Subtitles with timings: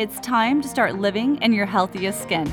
[0.00, 2.50] It's time to start living in your healthiest skin.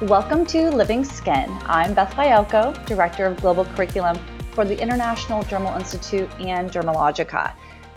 [0.00, 1.56] Welcome to Living Skin.
[1.66, 4.18] I'm Beth Bialko, Director of Global Curriculum
[4.54, 7.52] for the International Dermal Institute and Dermalogica.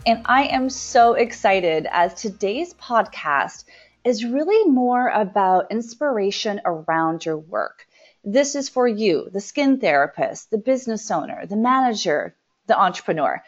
[0.06, 3.64] And I am so excited as today's podcast
[4.04, 7.88] is really more about inspiration around your work.
[8.24, 12.36] This is for you, the skin therapist, the business owner, the manager,
[12.68, 13.42] the entrepreneur.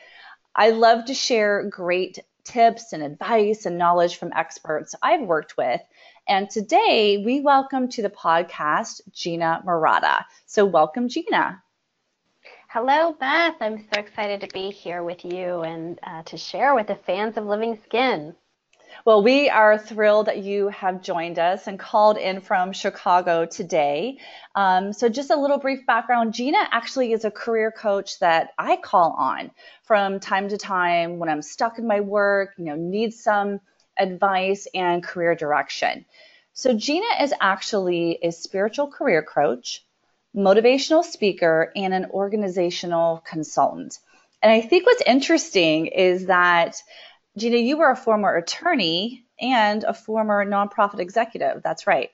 [0.56, 2.17] I love to share great
[2.48, 5.82] tips and advice and knowledge from experts I've worked with.
[6.28, 10.26] And today we welcome to the podcast Gina Murata.
[10.45, 11.62] So, welcome, Gina.
[12.70, 13.56] Hello, Beth.
[13.59, 17.38] I'm so excited to be here with you and uh, to share with the fans
[17.38, 18.36] of Living Skin.
[19.08, 24.17] Well, we are thrilled that you have joined us and called in from Chicago today.
[24.53, 28.75] Um, so, just a little brief background Gina actually is a career coach that I
[28.75, 29.52] call on
[29.83, 33.61] from time to time when I'm stuck in my work, you know, need some
[33.97, 36.03] advice and career direction.
[36.52, 39.86] So, Gina is actually a spiritual career coach,
[40.36, 43.99] motivational speaker, and an organizational consultant.
[44.44, 46.75] And I think what's interesting is that
[47.38, 51.61] Gina, you were a former attorney and a former nonprofit executive.
[51.63, 52.09] That's right.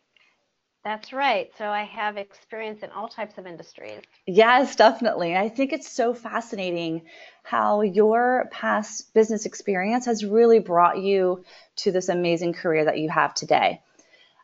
[0.84, 1.50] That's right.
[1.58, 4.02] So I have experience in all types of industries.
[4.28, 5.36] Yes, definitely.
[5.36, 7.04] I think it's so fascinating
[7.44, 11.46] how your past business experience has really brought you
[11.78, 13.82] to this amazing career that you have today.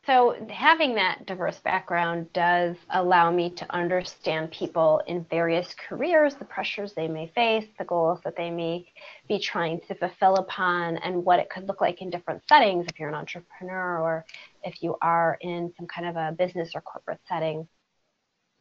[0.10, 6.46] So, having that diverse background does allow me to understand people in various careers, the
[6.46, 8.92] pressures they may face, the goals that they may
[9.28, 13.00] be trying to fulfill upon, and what it could look like in different settings if
[13.00, 14.26] you're an entrepreneur or
[14.64, 17.68] if you are in some kind of a business or corporate setting.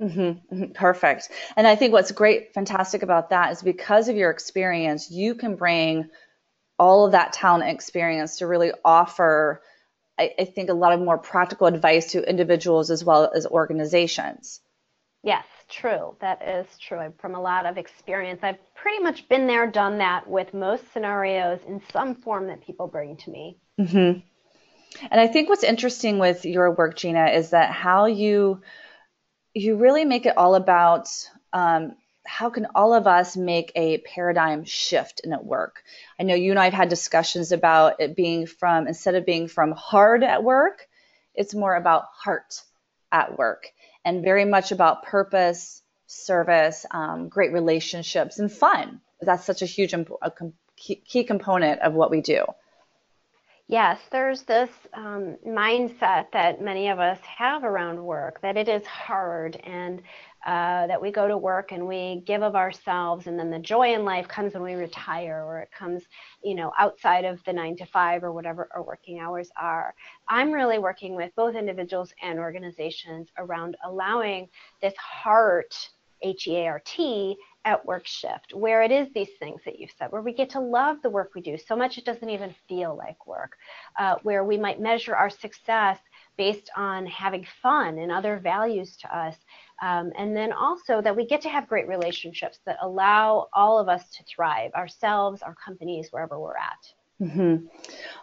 [0.02, 1.30] Mm-hmm, mm-hmm, perfect.
[1.56, 5.56] And I think what's great, fantastic about that is because of your experience, you can
[5.56, 6.10] bring
[6.78, 9.62] all of that talent experience to really offer
[10.18, 14.60] I, I think a lot of more practical advice to individuals as well as organizations.
[15.22, 16.16] Yes, true.
[16.20, 17.12] That is true.
[17.18, 21.60] From a lot of experience, I've pretty much been there, done that with most scenarios
[21.66, 23.58] in some form that people bring to me.
[23.80, 24.20] Mm-hmm.
[25.10, 28.62] And I think what's interesting with your work, Gina, is that how you
[29.54, 31.08] you really make it all about
[31.52, 31.96] um,
[32.28, 35.82] how can all of us make a paradigm shift in at work?
[36.20, 39.48] I know you and I have had discussions about it being from, instead of being
[39.48, 40.86] from hard at work,
[41.34, 42.62] it's more about heart
[43.10, 43.72] at work
[44.04, 49.00] and very much about purpose, service, um, great relationships, and fun.
[49.22, 50.32] That's such a huge a
[50.76, 52.44] key component of what we do.
[53.70, 58.86] Yes, there's this um, mindset that many of us have around work that it is
[58.86, 60.00] hard and
[60.46, 63.94] uh, that we go to work and we give of ourselves, and then the joy
[63.94, 66.04] in life comes when we retire, or it comes,
[66.42, 69.94] you know, outside of the nine to five or whatever our working hours are.
[70.28, 74.48] I'm really working with both individuals and organizations around allowing
[74.80, 75.74] this heart,
[76.22, 79.90] H E A R T, at work shift, where it is these things that you've
[79.98, 82.54] said, where we get to love the work we do so much it doesn't even
[82.68, 83.56] feel like work,
[83.98, 85.98] uh, where we might measure our success
[86.38, 89.36] based on having fun and other values to us.
[89.80, 93.88] Um, and then also that we get to have great relationships that allow all of
[93.88, 96.92] us to thrive, ourselves, our companies, wherever we're at.
[97.20, 97.66] Mm-hmm.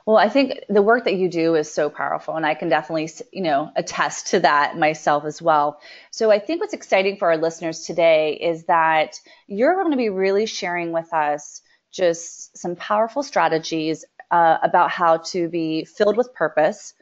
[0.06, 3.10] Well, I think the work that you do is so powerful, and I can definitely,
[3.34, 5.82] you know, attest to that myself as well.
[6.12, 10.10] So I think what's exciting for our listeners today is that you're going to be
[10.10, 11.62] really sharing with us
[11.92, 16.94] just some powerful strategies uh, about how to be filled with purpose,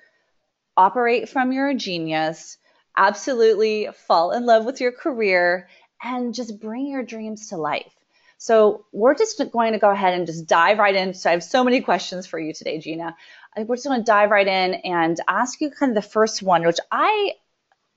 [0.76, 2.58] operate from your genius,
[2.96, 5.68] absolutely fall in love with your career,
[6.02, 7.94] and just bring your dreams to life.
[8.38, 11.14] So we're just going to go ahead and just dive right in.
[11.14, 13.16] So I have so many questions for you today, Gina.
[13.56, 16.66] We're just going to dive right in and ask you kind of the first one,
[16.66, 17.34] which I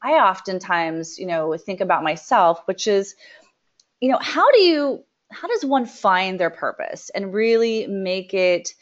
[0.01, 3.17] I oftentimes, you know, think about myself, which is,
[4.01, 8.75] you know, how do you how does one find their purpose and really make it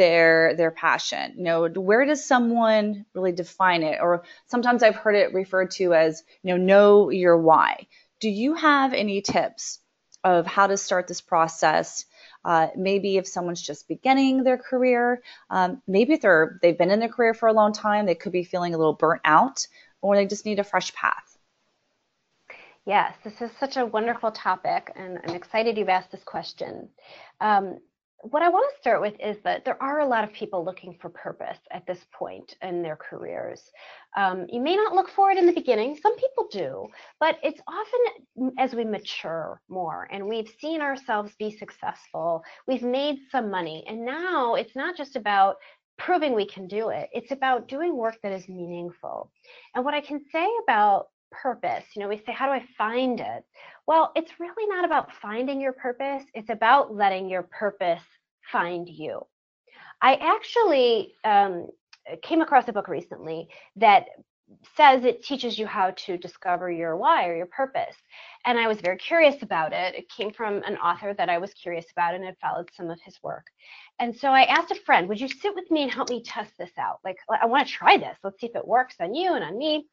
[0.00, 5.16] their their passion you know where does someone really define it or sometimes i've heard
[5.22, 7.86] it referred to as you know know your why
[8.20, 9.80] do you have any tips
[10.24, 12.04] of how to start this process
[12.44, 17.14] Uh, maybe if someone's just beginning their career, um, maybe they're they've been in their
[17.16, 19.66] career for a long time, they could be feeling a little burnt out,
[20.00, 21.28] or they just need a fresh path.
[22.86, 26.88] Yes, this is such a wonderful topic, and I'm excited you've asked this question.
[27.40, 27.78] Um,
[28.22, 30.96] what I want to start with is that there are a lot of people looking
[31.00, 33.62] for purpose at this point in their careers.
[34.16, 36.86] Um, you may not look for it in the beginning, some people do,
[37.18, 43.18] but it's often as we mature more and we've seen ourselves be successful, we've made
[43.30, 45.56] some money, and now it's not just about
[45.98, 49.30] proving we can do it, it's about doing work that is meaningful.
[49.74, 51.84] And what I can say about purpose.
[51.94, 53.44] You know, we say, how do I find it?
[53.86, 58.02] Well, it's really not about finding your purpose, it's about letting your purpose
[58.50, 59.26] find you.
[60.02, 61.68] I actually um,
[62.22, 64.06] came across a book recently that
[64.76, 67.94] says it teaches you how to discover your why or your purpose.
[68.46, 69.94] And I was very curious about it.
[69.94, 73.00] It came from an author that I was curious about and had followed some of
[73.04, 73.46] his work.
[74.00, 76.52] And so I asked a friend, would you sit with me and help me test
[76.58, 76.98] this out?
[77.04, 78.16] Like, I want to try this.
[78.24, 79.86] Let's see if it works on you and on me.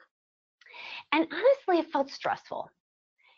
[1.12, 2.70] And honestly, it felt stressful.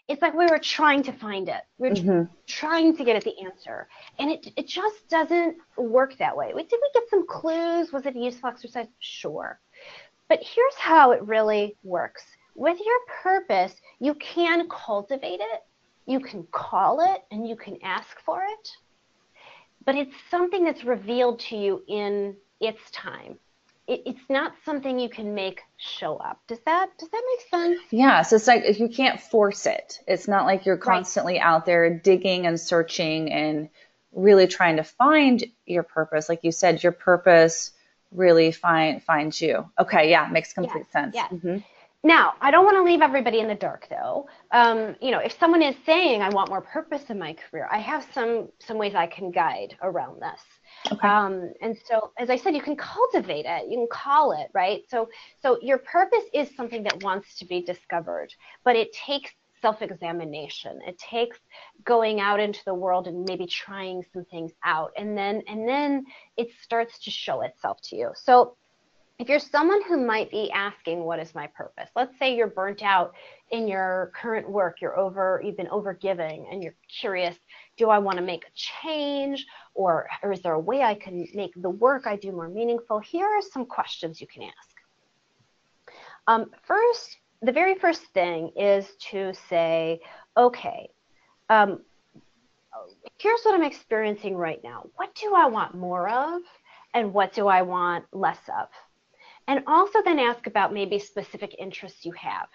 [0.08, 1.62] It's like we were trying to find it.
[1.78, 2.34] We are mm-hmm.
[2.48, 3.88] trying to get at the answer.
[4.18, 6.48] And it, it just doesn't work that way.
[6.48, 7.92] Did we get some clues?
[7.94, 8.88] Was it a useful exercise?
[9.00, 9.60] Sure.
[10.28, 12.24] But here's how it really works.
[12.56, 15.62] With your purpose, you can cultivate it,
[16.08, 18.70] you can call it, and you can ask for it.
[19.86, 23.38] But it's something that's revealed to you in its time
[23.90, 26.40] it, it's not something you can make show up.
[26.48, 27.80] Does that does that make sense?
[27.92, 30.00] Yeah, so it's like you can't force it.
[30.08, 31.44] It's not like you're constantly right.
[31.44, 33.70] out there digging and searching and
[34.14, 36.30] really trying to find your purpose.
[36.30, 37.72] Like you said, your purpose
[38.12, 39.70] really find finds you.
[39.80, 41.16] Okay, yeah, makes complete yes, sense.
[41.16, 41.32] Yes.
[41.34, 41.58] Mm-hmm.
[42.02, 44.30] Now, I don't want to leave everybody in the dark, though.
[44.52, 47.80] Um, you know, if someone is saying, "I want more purpose in my career," I
[47.80, 50.42] have some some ways I can guide around this.
[50.92, 51.08] Okay.
[51.08, 54.82] Um, and so, as I said, you can cultivate it, you can call it, right?
[54.90, 55.10] So,
[55.42, 58.34] so your purpose is something that wants to be discovered,
[58.64, 59.32] but it takes
[59.62, 60.80] self-examination.
[60.88, 61.38] It takes
[61.84, 66.06] going out into the world and maybe trying some things out, and then and then
[66.38, 68.12] it starts to show itself to you.
[68.16, 68.56] So
[69.20, 72.82] if you're someone who might be asking what is my purpose let's say you're burnt
[72.82, 73.14] out
[73.52, 77.36] in your current work you're over you've been over giving and you're curious
[77.80, 79.48] do i want to make a change?
[79.74, 83.00] Or, or is there a way i can make the work i do more meaningful?
[83.00, 84.76] Here are some questions you can ask.
[86.28, 90.02] Um, first the very first thing is to say
[90.36, 90.90] okay
[91.50, 91.80] um,
[93.18, 94.86] here's what i'm experiencing right now.
[94.98, 96.42] What do i want more of
[96.94, 98.68] and what do i want less of?
[99.48, 102.50] And also then ask about maybe specific interests you have.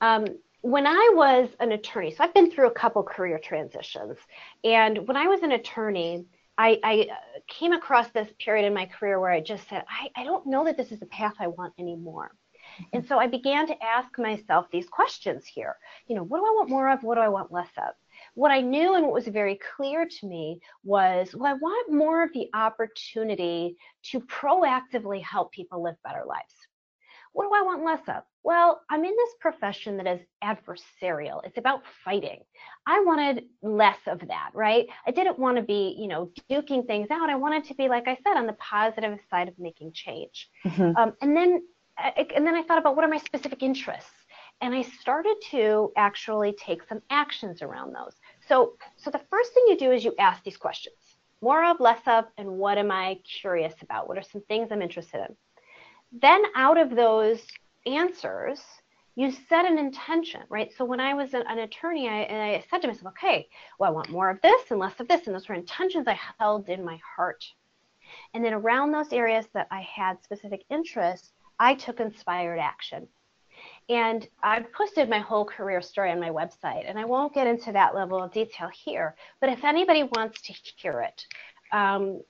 [0.00, 0.26] Um,
[0.62, 4.16] when I was an attorney, so I've been through a couple career transitions,
[4.64, 6.24] and when I was an attorney,
[6.58, 10.20] I, I uh, came across this period in my career where I just said, I,
[10.20, 12.32] I don't know that this is the path I want anymore.
[12.92, 15.76] And so I began to ask myself these questions here.
[16.06, 17.02] You know, what do I want more of?
[17.02, 17.94] What do I want less of?
[18.34, 22.22] what I knew and what was very clear to me was, well, I want more
[22.22, 26.54] of the opportunity to proactively help people live better lives.
[27.32, 28.22] What do I want less of?
[28.44, 31.40] Well, I'm in this profession that is adversarial.
[31.44, 32.40] It's about fighting.
[32.86, 34.86] I wanted less of that, right?
[35.06, 37.30] I didn't want to be, you know, duking things out.
[37.30, 40.48] I wanted to be, like I said, on the positive side of making change.
[40.66, 40.96] Mm-hmm.
[40.96, 41.62] Um, and then,
[42.16, 44.10] and then I thought about what are my specific interests
[44.62, 48.14] and I started to actually take some actions around those.
[48.48, 50.96] So, so the first thing you do is you ask these questions
[51.42, 54.06] more of, less of, and what am I curious about?
[54.06, 55.36] What are some things I'm interested in?
[56.12, 57.40] Then, out of those
[57.86, 58.60] answers,
[59.14, 60.72] you set an intention, right?
[60.76, 63.92] So when I was an, an attorney, I, I, said to myself, okay, well, I
[63.92, 65.26] want more of this and less of this.
[65.26, 67.44] And those were intentions I held in my heart.
[68.34, 73.06] And then around those areas that I had specific interests, I took inspired action.
[73.88, 77.72] And I've posted my whole career story on my website, and I won't get into
[77.72, 79.14] that level of detail here.
[79.40, 81.24] But if anybody wants to hear it,
[81.70, 82.22] um,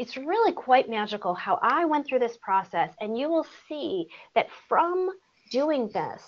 [0.00, 4.48] it's really quite magical how I went through this process, and you will see that
[4.66, 5.10] from
[5.50, 6.22] doing this,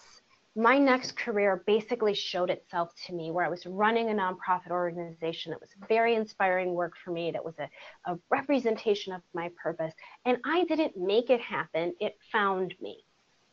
[0.54, 5.52] my next career basically showed itself to me where I was running a nonprofit organization
[5.52, 9.94] that was very inspiring work for me, that was a, a representation of my purpose.
[10.26, 13.06] And I didn't make it happen, it found me.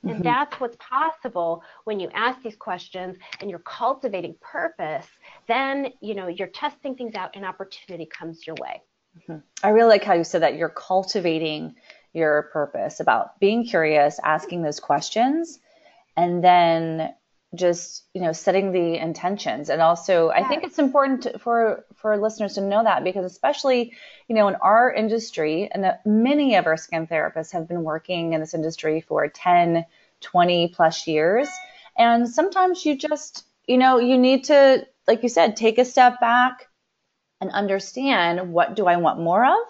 [0.03, 0.23] And mm-hmm.
[0.23, 5.07] that's what's possible when you ask these questions and you're cultivating purpose,
[5.47, 8.81] then you know you're testing things out and opportunity comes your way.
[9.19, 9.37] Mm-hmm.
[9.63, 11.75] I really like how you said that you're cultivating
[12.13, 15.59] your purpose about being curious, asking those questions,
[16.17, 17.13] and then
[17.55, 19.69] just you know setting the intentions.
[19.69, 23.93] And also i think it's important to, for for listeners to know that because especially
[24.27, 28.33] you know in our industry and the, many of our skin therapists have been working
[28.33, 29.83] in this industry for 10
[30.21, 31.49] 20 plus years.
[31.97, 36.19] And sometimes you just you know you need to like you said take a step
[36.19, 36.68] back
[37.41, 39.67] and understand what do i want more of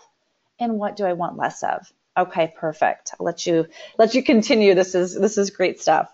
[0.59, 4.75] and what do i want less of okay perfect i'll let you let you continue
[4.75, 6.09] this is this is great stuff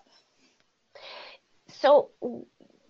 [1.86, 2.10] so,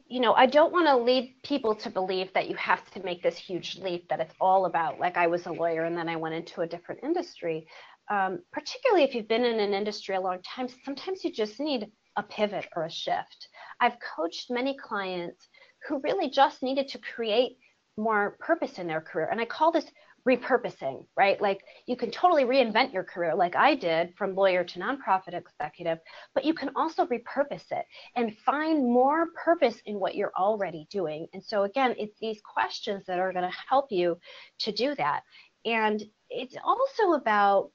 [0.07, 3.23] you know, I don't want to lead people to believe that you have to make
[3.23, 6.15] this huge leap that it's all about, like I was a lawyer and then I
[6.15, 7.67] went into a different industry.
[8.09, 11.91] Um, particularly if you've been in an industry a long time, sometimes you just need
[12.15, 13.49] a pivot or a shift.
[13.81, 15.49] I've coached many clients
[15.87, 17.57] who really just needed to create
[17.97, 19.29] more purpose in their career.
[19.31, 19.85] And I call this
[20.27, 21.39] repurposing, right?
[21.39, 25.99] Like you can totally reinvent your career, like I did from lawyer to nonprofit executive,
[26.33, 27.85] but you can also repurpose it
[28.15, 31.27] and find more purpose in what you're already doing.
[31.33, 34.17] And so, again, it's these questions that are going to help you
[34.59, 35.21] to do that.
[35.63, 37.71] And it's also about,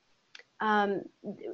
[0.61, 1.03] um,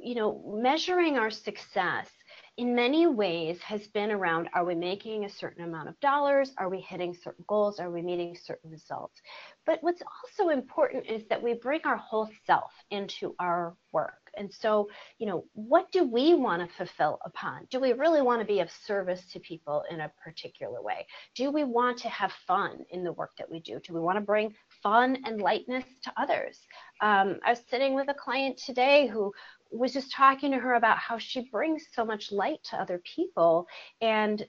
[0.01, 2.09] you know, measuring our success
[2.57, 6.53] in many ways has been around are we making a certain amount of dollars?
[6.57, 7.79] Are we hitting certain goals?
[7.79, 9.21] Are we meeting certain results?
[9.65, 14.31] But what's also important is that we bring our whole self into our work.
[14.37, 17.67] And so, you know, what do we want to fulfill upon?
[17.69, 21.05] Do we really want to be of service to people in a particular way?
[21.35, 23.79] Do we want to have fun in the work that we do?
[23.83, 26.59] Do we want to bring fun and lightness to others?
[27.01, 29.33] Um, I was sitting with a client today who
[29.71, 33.67] was just talking to her about how she brings so much light to other people
[34.01, 34.45] and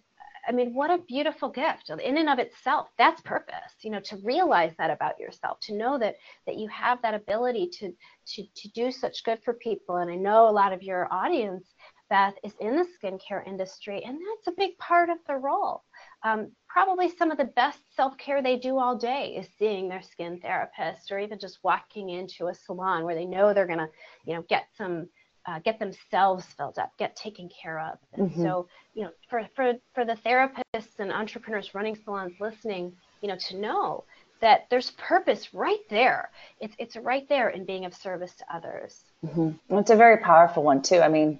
[0.48, 2.88] I mean, what a beautiful gift in and of itself.
[2.96, 7.02] That's purpose, you know, to realize that about yourself, to know that that you have
[7.02, 7.92] that ability to
[8.34, 9.96] to to do such good for people.
[9.96, 11.74] And I know a lot of your audience,
[12.08, 15.82] Beth, is in the skincare industry, and that's a big part of the role.
[16.22, 20.40] Um, probably some of the best self-care they do all day is seeing their skin
[20.40, 23.88] therapist, or even just walking into a salon where they know they're gonna,
[24.24, 25.08] you know, get some
[25.46, 27.98] uh, get themselves filled up, get taken care of.
[28.12, 28.42] And mm-hmm.
[28.42, 33.36] so, you know, for, for, for the therapists and entrepreneurs running salons listening, you know,
[33.48, 34.04] to know
[34.40, 36.30] that there's purpose right there.
[36.60, 39.04] It's, it's right there in being of service to others.
[39.24, 39.78] Mm-hmm.
[39.78, 41.00] It's a very powerful one too.
[41.00, 41.38] I mean,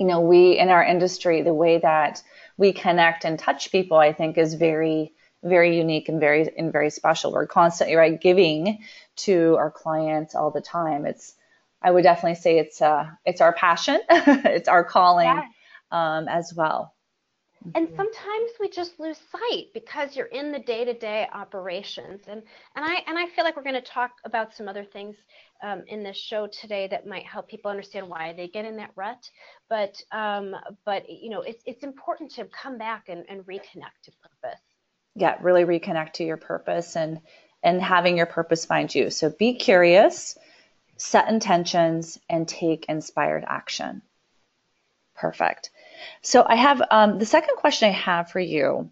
[0.00, 2.22] you know, we in our industry, the way that
[2.56, 5.12] we connect and touch people, I think is very,
[5.44, 7.32] very unique and very, and very special.
[7.32, 8.78] We're constantly, right, giving
[9.16, 11.04] to our clients all the time.
[11.04, 11.34] It's,
[11.82, 15.44] I would definitely say it's uh, it's our passion, it's our calling yes.
[15.90, 16.94] um, as well.
[17.74, 22.42] And sometimes we just lose sight because you're in the day-to-day operations, and
[22.74, 25.16] and I and I feel like we're going to talk about some other things
[25.62, 28.92] um, in this show today that might help people understand why they get in that
[28.96, 29.30] rut.
[29.68, 34.12] But um, but you know, it's it's important to come back and, and reconnect to
[34.22, 34.60] purpose.
[35.14, 37.20] Yeah, really reconnect to your purpose and
[37.62, 39.10] and having your purpose find you.
[39.10, 40.38] So be curious
[41.00, 44.02] set intentions, and take inspired action.
[45.16, 45.70] Perfect.
[46.22, 48.90] So I have um, the second question I have for you,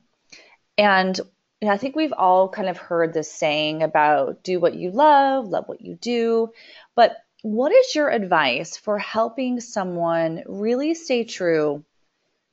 [0.77, 1.19] and
[1.67, 5.69] I think we've all kind of heard this saying about do what you love, love
[5.69, 6.53] what you do,
[6.95, 11.85] but what is your advice for helping someone really stay true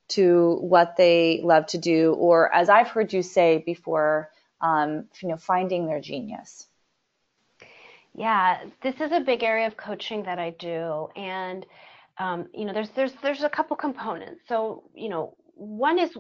[0.08, 4.32] to what they love to do, or as I've heard you say before,
[4.62, 6.68] um, you know, finding their genius?
[8.14, 11.66] Yeah, this is a big area of coaching that I do, and
[12.18, 14.42] um, you know, there's there's there's a couple components.
[14.48, 16.16] So you know, one is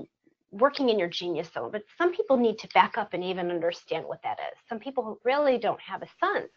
[0.51, 4.05] working in your genius zone, but some people need to back up and even understand
[4.05, 4.57] what that is.
[4.69, 6.51] Some people really don't have a sense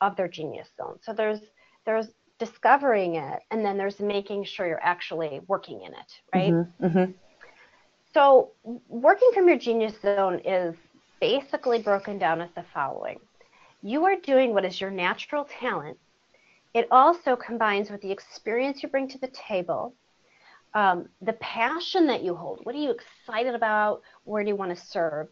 [0.00, 0.98] of their genius zone.
[1.02, 1.40] So there's
[1.86, 6.52] there's discovering it, and then there's making sure you're actually working in it, right?
[6.52, 7.12] Mm-hmm, mm-hmm.
[8.14, 8.52] So
[8.88, 10.74] working from your genius zone is
[11.20, 13.18] basically broken down as the following
[13.82, 15.98] you are doing what is your natural talent.
[16.74, 19.94] It also combines with the experience you bring to the table,
[20.74, 22.60] um, the passion that you hold.
[22.64, 24.02] What are you excited about?
[24.24, 25.28] Where do you want to serve?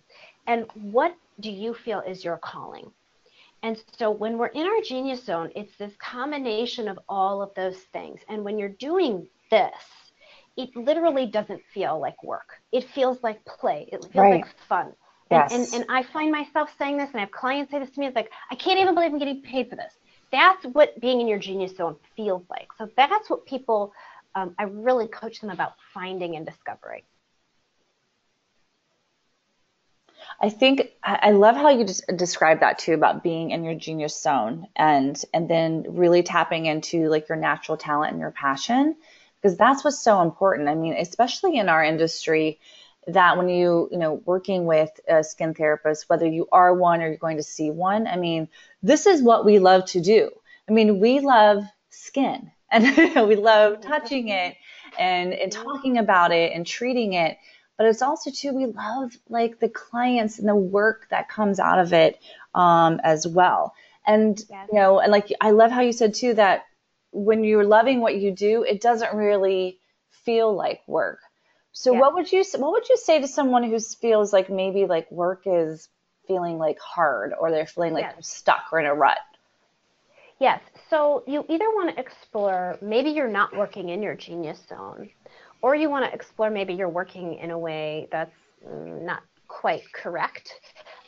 [0.47, 2.91] And what do you feel is your calling?
[3.63, 7.79] And so when we're in our genius zone, it's this combination of all of those
[7.93, 8.21] things.
[8.29, 9.73] And when you're doing this,
[10.57, 12.61] it literally doesn't feel like work.
[12.73, 13.89] It feels like play.
[13.93, 14.41] It feels right.
[14.43, 14.93] like fun.
[15.31, 15.53] Yes.
[15.53, 18.01] And, and, and I find myself saying this, and I have clients say this to
[18.01, 18.07] me.
[18.07, 19.93] It's like, I can't even believe I'm getting paid for this.
[20.33, 22.69] That's what being in your genius zone feels like.
[22.79, 23.93] So that's what people,
[24.35, 27.03] um, I really coach them about finding and discovering.
[30.41, 34.21] I think I love how you just describe that too about being in your genius
[34.21, 38.97] zone and and then really tapping into like your natural talent and your passion
[39.41, 40.69] because that's what's so important.
[40.69, 42.59] I mean, especially in our industry,
[43.09, 47.09] that when you you know working with a skin therapist whether you are one or
[47.09, 48.49] you're going to see one i mean
[48.87, 50.31] this is what we love to do.
[50.69, 54.57] I mean we love skin and we love touching it
[54.99, 57.37] and, and talking about it and treating it.
[57.77, 61.79] But it's also too we love like the clients and the work that comes out
[61.79, 62.19] of it
[62.55, 63.75] um, as well.
[64.07, 64.69] And yes.
[64.73, 66.63] you know and like i love how you said too that
[67.11, 69.81] when you're loving what you do it doesn't really
[70.25, 71.19] feel like work
[71.77, 72.01] so yes.
[72.01, 75.43] what would you what would you say to someone who feels like maybe like work
[75.45, 75.89] is
[76.27, 78.27] feeling like hard or they're feeling like yes.
[78.27, 79.19] stuck or in a rut
[80.39, 80.61] Yes.
[80.91, 85.09] So you either want to explore maybe you're not working in your genius zone,
[85.63, 89.91] or you want to explore maybe you're working in a way that's mm, not quite
[89.93, 90.53] correct.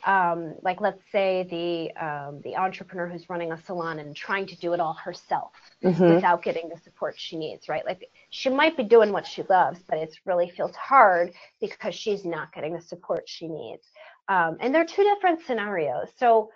[0.05, 4.55] Um, like let's say the um, the entrepreneur who's running a salon and trying to
[4.57, 5.51] do it all herself
[5.83, 6.15] mm-hmm.
[6.15, 7.85] without getting the support she needs, right?
[7.85, 12.25] Like she might be doing what she loves, but it really feels hard because she's
[12.25, 13.85] not getting the support she needs.
[14.27, 16.07] Um, and there are two different scenarios.
[16.17, 16.51] So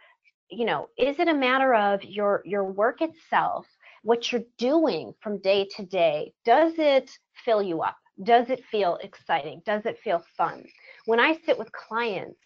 [0.50, 3.66] you know, is it a matter of your your work itself,
[4.04, 6.34] what you're doing from day to day?
[6.46, 7.10] Does it
[7.46, 7.98] fill you up?
[8.22, 9.62] Does it feel exciting?
[9.66, 10.64] Does it feel fun?
[11.06, 12.38] When I sit with clients,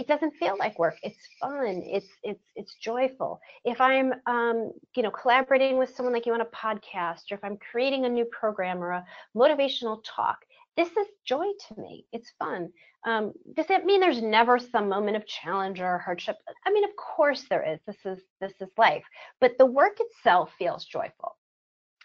[0.00, 0.96] it doesn't feel like work.
[1.02, 1.82] It's fun.
[1.84, 3.38] It's it's it's joyful.
[3.66, 7.44] If I'm um, you know collaborating with someone like you on a podcast, or if
[7.44, 9.04] I'm creating a new program or a
[9.36, 10.38] motivational talk,
[10.78, 12.06] this is joy to me.
[12.12, 12.70] It's fun.
[13.06, 16.36] Um, does that mean there's never some moment of challenge or hardship?
[16.66, 17.78] I mean, of course there is.
[17.86, 19.04] This is this is life,
[19.38, 21.36] but the work itself feels joyful.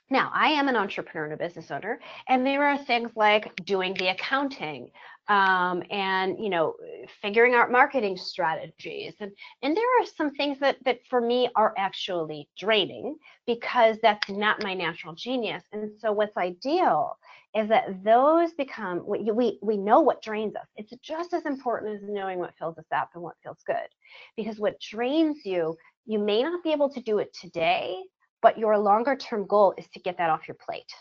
[0.10, 3.96] Now, I am an entrepreneur and a business owner, and there are things like doing
[3.96, 4.92] the accounting
[5.28, 6.76] um, and you know
[7.24, 9.32] figuring out marketing strategies, and
[9.64, 13.16] and there are some things that that for me are actually draining
[13.48, 15.64] because that's not my natural genius.
[15.72, 17.18] And so, what's ideal
[17.56, 21.96] is that those become we, we we know what drains us it's just as important
[21.96, 23.88] as knowing what fills us up and what feels good
[24.36, 28.02] because what drains you you may not be able to do it today
[28.46, 30.94] but your longer term goal is to get that off your plate.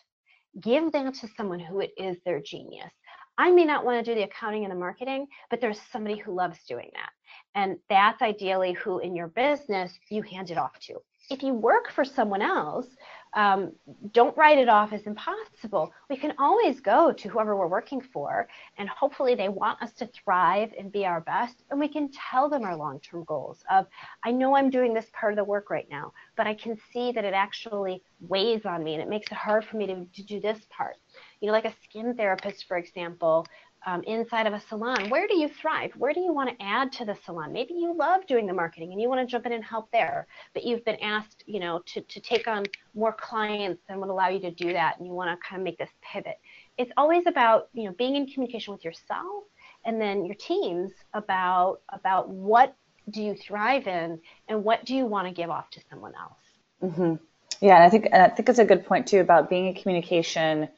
[0.62, 2.90] Give that to someone who it is their genius.
[3.36, 6.32] I may not want to do the accounting and the marketing but there's somebody who
[6.32, 7.10] loves doing that
[7.54, 10.94] and that's ideally who in your business you hand it off to
[11.30, 12.86] if you work for someone else
[13.34, 13.72] um,
[14.12, 15.92] don't write it off as impossible.
[16.08, 20.06] We can always go to whoever we're working for, and hopefully they want us to
[20.06, 21.64] thrive and be our best.
[21.70, 23.86] And we can tell them our long term goals of,
[24.24, 27.12] I know I'm doing this part of the work right now, but I can see
[27.12, 30.22] that it actually weighs on me and it makes it hard for me to, to
[30.22, 30.96] do this part.
[31.40, 33.46] You know, like a skin therapist, for example,
[33.86, 35.10] um, inside of a salon.
[35.10, 35.92] Where do you thrive?
[35.96, 37.52] Where do you want to add to the salon?
[37.52, 40.26] Maybe you love doing the marketing and you want to jump in and help there,
[40.52, 44.28] but you've been asked, you know, to, to take on more clients than would allow
[44.28, 46.38] you to do that, and you want to kind of make this pivot.
[46.78, 49.44] It's always about, you know, being in communication with yourself
[49.84, 52.74] and then your teams about about what
[53.10, 54.18] do you thrive in
[54.48, 56.92] and what do you want to give off to someone else.
[56.92, 57.14] Mm-hmm.
[57.60, 59.74] Yeah, and I think and I think it's a good point too about being in
[59.74, 60.68] communication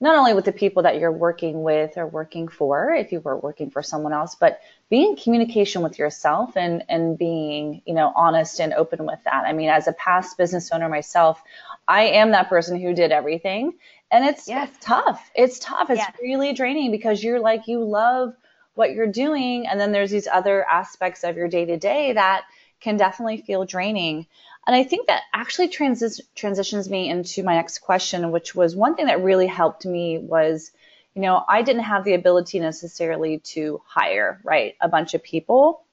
[0.00, 3.38] not only with the people that you're working with or working for, if you were
[3.38, 8.12] working for someone else, but being in communication with yourself and, and being, you know,
[8.14, 9.44] honest and open with that.
[9.46, 11.42] I mean, as a past business owner myself,
[11.88, 13.72] I am that person who did everything.
[14.10, 14.68] And it's, yes.
[14.68, 15.30] it's tough.
[15.34, 15.88] It's tough.
[15.88, 16.14] It's yes.
[16.20, 18.34] really draining because you're like, you love
[18.74, 19.66] what you're doing.
[19.66, 22.44] And then there's these other aspects of your day to day that
[22.80, 24.26] can definitely feel draining.
[24.66, 28.96] And I think that actually transi- transitions me into my next question, which was one
[28.96, 30.72] thing that really helped me was,
[31.14, 35.84] you know, I didn't have the ability necessarily to hire, right, a bunch of people.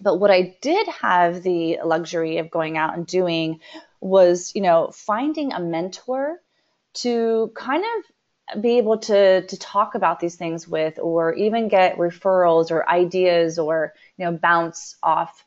[0.00, 3.60] But what I did have the luxury of going out and doing
[4.00, 6.40] was, you know, finding a mentor
[6.94, 11.96] to kind of be able to to talk about these things with or even get
[11.96, 15.44] referrals or ideas or you know bounce off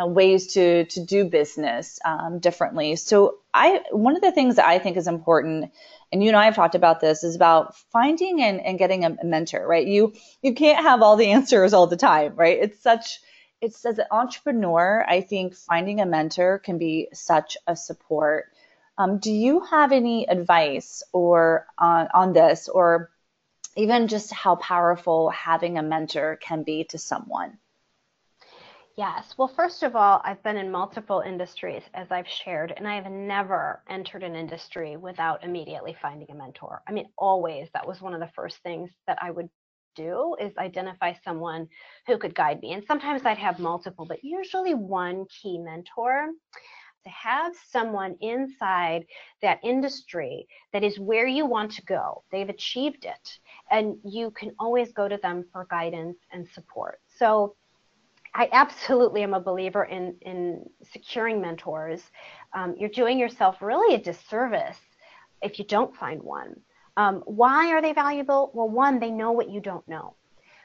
[0.00, 2.96] uh, ways to to do business um, differently.
[2.96, 5.72] So I one of the things that I think is important,
[6.12, 9.24] and you and I have talked about this, is about finding and, and getting a,
[9.24, 9.66] mentor.
[9.66, 9.86] Right?
[9.86, 12.34] You you can't have all the answers all the time.
[12.36, 12.58] Right?
[12.60, 13.20] It's such
[13.60, 18.52] it's as an entrepreneur, I think finding a mentor can be such a support.
[18.98, 23.10] Um, do you have any advice or on on this, or
[23.76, 27.58] even just how powerful having a mentor can be to someone?
[28.96, 29.34] Yes.
[29.36, 33.10] Well, first of all, I've been in multiple industries, as I've shared, and I have
[33.12, 36.82] never entered an industry without immediately finding a mentor.
[36.88, 39.50] I mean, always that was one of the first things that I would
[39.96, 41.68] do is identify someone
[42.06, 42.72] who could guide me.
[42.72, 46.30] And sometimes I'd have multiple, but usually one key mentor.
[47.04, 49.06] to have someone inside
[49.42, 52.24] that industry that is where you want to go.
[52.30, 53.38] They've achieved it,
[53.70, 57.00] and you can always go to them for guidance and support.
[57.18, 57.54] So,
[58.36, 62.02] I absolutely am a believer in in securing mentors.
[62.52, 64.78] Um, you're doing yourself really a disservice
[65.40, 66.54] if you don't find one.
[66.98, 68.50] Um, why are they valuable?
[68.54, 70.16] Well, one, they know what you don't know.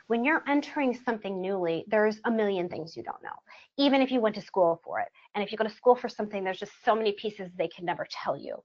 [0.08, 3.38] When you're entering something newly, there's a million things you don't know,
[3.78, 5.08] even if you went to school for it.
[5.34, 7.86] And if you go to school for something, there's just so many pieces they can
[7.86, 8.62] never tell you.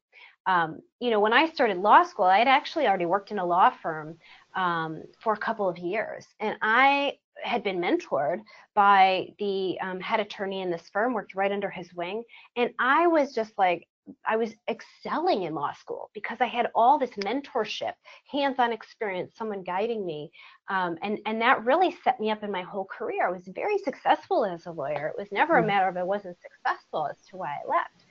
[0.46, 3.46] Um, you know, when I started law school, I had actually already worked in a
[3.46, 4.16] law firm
[4.56, 8.40] um, for a couple of years, and I had been mentored
[8.74, 12.22] by the um, head attorney in this firm, worked right under his wing,
[12.56, 13.86] and I was just like,
[14.24, 17.94] I was excelling in law school because I had all this mentorship,
[18.30, 20.30] hands-on experience, someone guiding me,
[20.68, 23.26] um, and and that really set me up in my whole career.
[23.26, 25.08] I was very successful as a lawyer.
[25.08, 25.66] It was never a mm.
[25.66, 28.04] matter of I wasn't successful as to why I left.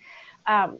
[0.48, 0.80] Um,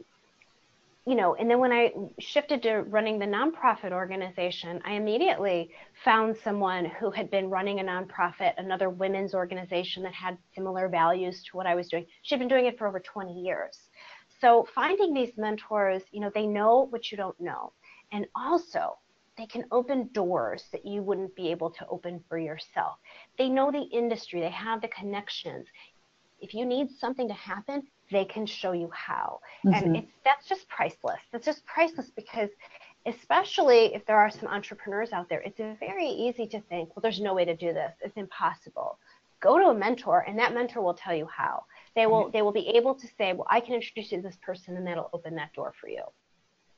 [1.06, 5.70] you know, and then when I shifted to running the nonprofit organization, I immediately
[6.04, 11.44] found someone who had been running a nonprofit, another women's organization that had similar values
[11.44, 12.06] to what I was doing.
[12.22, 13.78] She'd been doing it for over 20 years.
[14.40, 17.72] So finding these mentors, you know, they know what you don't know.
[18.10, 18.98] And also,
[19.38, 22.98] they can open doors that you wouldn't be able to open for yourself.
[23.38, 25.68] They know the industry, they have the connections.
[26.40, 29.40] If you need something to happen, they can show you how.
[29.64, 29.74] Mm-hmm.
[29.74, 31.20] And it's that's just priceless.
[31.32, 32.50] That's just priceless because
[33.06, 37.20] especially if there are some entrepreneurs out there, it's very easy to think, well, there's
[37.20, 37.92] no way to do this.
[38.00, 38.98] It's impossible.
[39.40, 41.64] Go to a mentor and that mentor will tell you how.
[41.94, 44.36] They will they will be able to say, well, I can introduce you to this
[44.42, 46.02] person and that'll open that door for you.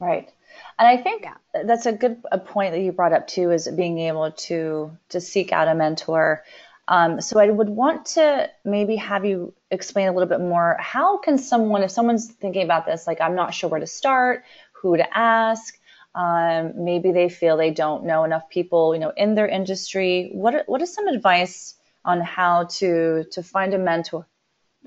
[0.01, 0.31] Right.
[0.79, 1.62] And I think yeah.
[1.64, 5.21] that's a good a point that you brought up too is being able to to
[5.21, 6.45] seek out a mentor.
[6.88, 10.77] Um, so I would want to maybe have you explain a little bit more.
[10.81, 14.44] How can someone, if someone's thinking about this, like I'm not sure where to start,
[14.72, 15.79] who to ask,
[16.14, 20.31] um, maybe they feel they don't know enough people, you know, in their industry.
[20.33, 21.74] What what is some advice
[22.05, 24.27] on how to to find a mentor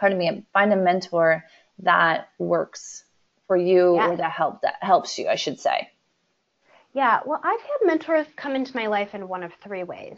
[0.02, 1.46] pardon me, find a mentor
[1.80, 3.04] that works
[3.48, 5.90] for you or that help that helps you, I should say.
[6.94, 10.18] Yeah, well, I've had mentors come into my life in one of three ways.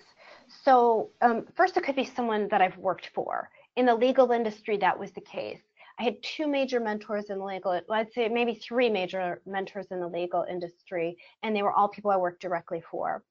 [0.63, 3.49] So, um, first, it could be someone that I've worked for.
[3.75, 5.61] In the legal industry, that was the case.
[5.99, 9.99] I had two major mentors in the legal, I'd say maybe three major mentors in
[9.99, 13.23] the legal industry, and they were all people I worked directly for.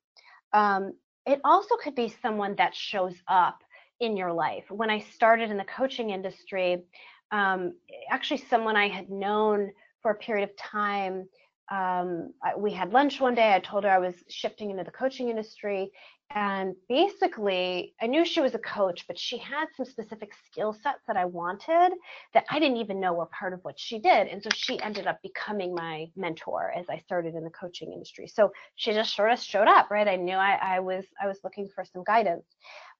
[0.52, 0.94] Um,
[1.26, 3.62] it also could be someone that shows up
[4.00, 4.64] in your life.
[4.70, 6.82] When I started in the coaching industry,
[7.30, 7.74] um,
[8.10, 9.70] actually, someone I had known
[10.02, 11.28] for a period of time.
[11.70, 13.54] Um, we had lunch one day.
[13.54, 15.90] I told her I was shifting into the coaching industry.
[16.34, 21.00] And basically, I knew she was a coach, but she had some specific skill sets
[21.06, 21.92] that I wanted
[22.32, 24.28] that I didn't even know were part of what she did.
[24.28, 28.28] And so she ended up becoming my mentor as I started in the coaching industry.
[28.28, 30.08] So she just sort of showed up, right?
[30.08, 32.46] I knew I, I was I was looking for some guidance.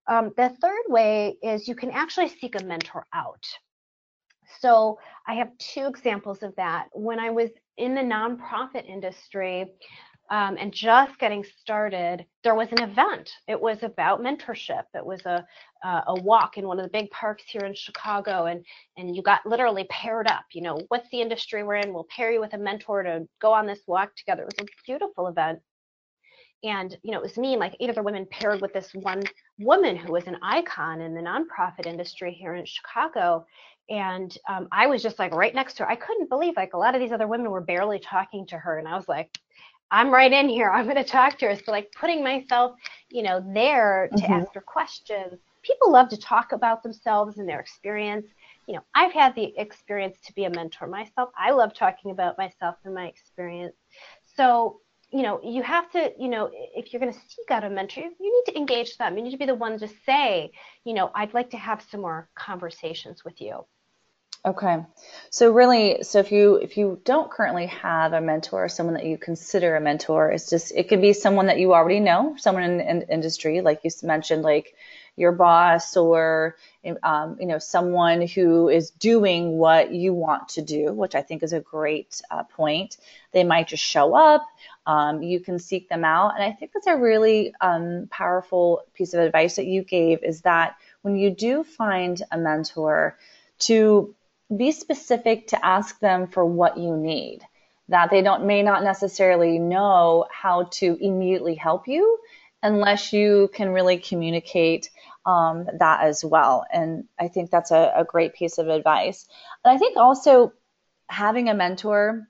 [0.08, 3.46] Um, the third way is you can actually seek a mentor out.
[4.60, 6.88] So I have two examples of that.
[6.92, 9.72] When I was in the nonprofit industry
[10.32, 13.30] um, and just getting started, there was an event.
[13.46, 14.84] It was about mentorship.
[14.94, 15.46] It was a
[15.84, 18.64] uh, a walk in one of the big parks here in Chicago, and
[18.96, 20.44] and you got literally paired up.
[20.54, 21.92] You know, what's the industry we're in?
[21.92, 24.44] We'll pair you with a mentor to go on this walk together.
[24.44, 25.60] It was a beautiful event
[26.64, 29.22] and you know it was me and like eight other women paired with this one
[29.58, 33.44] woman who was an icon in the nonprofit industry here in chicago
[33.90, 36.78] and um, i was just like right next to her i couldn't believe like a
[36.78, 39.36] lot of these other women were barely talking to her and i was like
[39.92, 42.76] i'm right in here i'm going to talk to her so like putting myself
[43.10, 44.32] you know there to mm-hmm.
[44.32, 48.26] ask her questions people love to talk about themselves and their experience
[48.66, 52.36] you know i've had the experience to be a mentor myself i love talking about
[52.36, 53.76] myself and my experience
[54.34, 54.80] so
[55.12, 58.00] you know, you have to, you know, if you're going to seek out a mentor,
[58.00, 59.16] you need to engage them.
[59.16, 60.50] You need to be the one to say,
[60.84, 63.66] you know, I'd like to have some more conversations with you.
[64.44, 64.84] Okay.
[65.30, 69.06] So really, so if you if you don't currently have a mentor, or someone that
[69.06, 72.64] you consider a mentor, it's just it could be someone that you already know, someone
[72.64, 74.74] in the industry, like you mentioned, like
[75.14, 76.56] your boss or
[77.04, 81.44] um, you know someone who is doing what you want to do, which I think
[81.44, 82.96] is a great uh, point.
[83.30, 84.44] They might just show up.
[84.86, 89.14] Um, you can seek them out, and I think that's a really um, powerful piece
[89.14, 90.24] of advice that you gave.
[90.24, 93.16] Is that when you do find a mentor,
[93.60, 94.12] to
[94.56, 97.40] be specific to ask them for what you need.
[97.88, 102.18] That they don't may not necessarily know how to immediately help you
[102.62, 104.90] unless you can really communicate
[105.26, 106.64] um, that as well.
[106.72, 109.26] And i think that's a, a, great piece of advice.
[109.64, 110.52] And i think also
[111.08, 112.28] having a mentor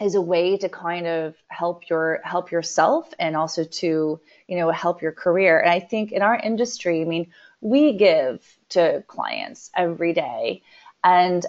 [0.00, 4.70] is a way to kind of help your help yourself and also to you know
[4.70, 5.58] help your career.
[5.60, 10.62] And i think in our industry i mean we give to clients every day
[11.04, 11.46] and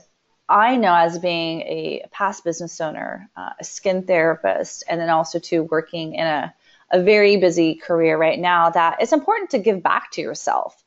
[0.47, 5.39] i know as being a past business owner uh, a skin therapist and then also
[5.39, 6.53] to working in a,
[6.91, 10.83] a very busy career right now that it's important to give back to yourself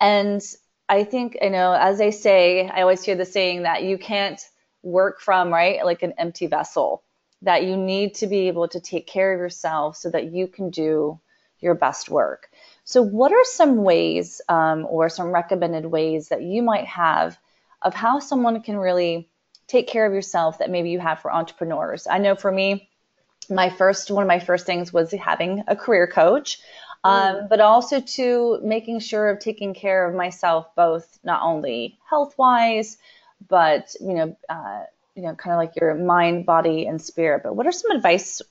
[0.00, 0.42] and
[0.88, 4.40] i think you know as they say i always hear the saying that you can't
[4.82, 5.84] work from, right?
[5.84, 7.02] Like an empty vessel,
[7.42, 10.70] that you need to be able to take care of yourself so that you can
[10.70, 11.20] do
[11.60, 12.48] your best work.
[12.84, 17.38] So, what are some ways um, or some recommended ways that you might have
[17.82, 19.28] of how someone can really
[19.66, 22.06] take care of yourself that maybe you have for entrepreneurs?
[22.06, 22.88] I know for me,
[23.48, 26.58] my first one of my first things was having a career coach.
[27.02, 27.48] Um, mm.
[27.48, 32.98] but also to making sure of taking care of myself, both not only health wise,
[33.48, 34.82] but you know, uh,
[35.14, 37.42] you know, kind of like your mind, body, and spirit.
[37.42, 38.42] But what are some advice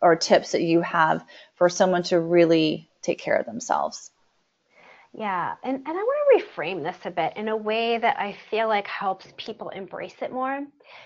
[0.00, 4.11] or tips that you have for someone to really take care of themselves?
[5.14, 8.34] Yeah, and, and I want to reframe this a bit in a way that I
[8.50, 10.64] feel like helps people embrace it more.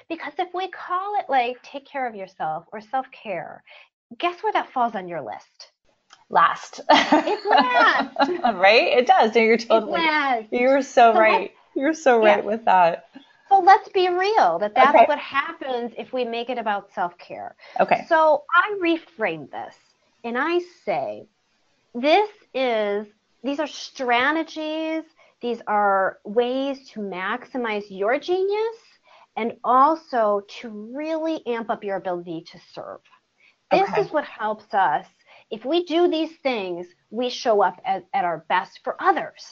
[0.08, 3.64] Because if we call it like take care of yourself or self care,
[4.18, 5.72] guess where that falls on your list?
[6.30, 6.80] Last.
[6.88, 8.16] It's last.
[8.56, 8.98] right?
[8.98, 9.34] It does.
[9.34, 10.00] No, you're totally.
[10.52, 11.52] You're so, so right.
[11.74, 12.44] You're so right yeah.
[12.44, 13.08] with that.
[13.48, 15.04] So let's be real that that's okay.
[15.06, 17.54] what happens if we make it about self care.
[17.78, 18.04] Okay.
[18.08, 19.76] So I reframe this
[20.24, 21.26] and I say,
[21.94, 23.06] this is,
[23.42, 25.04] these are strategies,
[25.40, 28.76] these are ways to maximize your genius
[29.36, 33.00] and also to really amp up your ability to serve.
[33.70, 34.00] This okay.
[34.00, 35.06] is what helps us.
[35.50, 39.46] If we do these things, we show up at, at our best for others.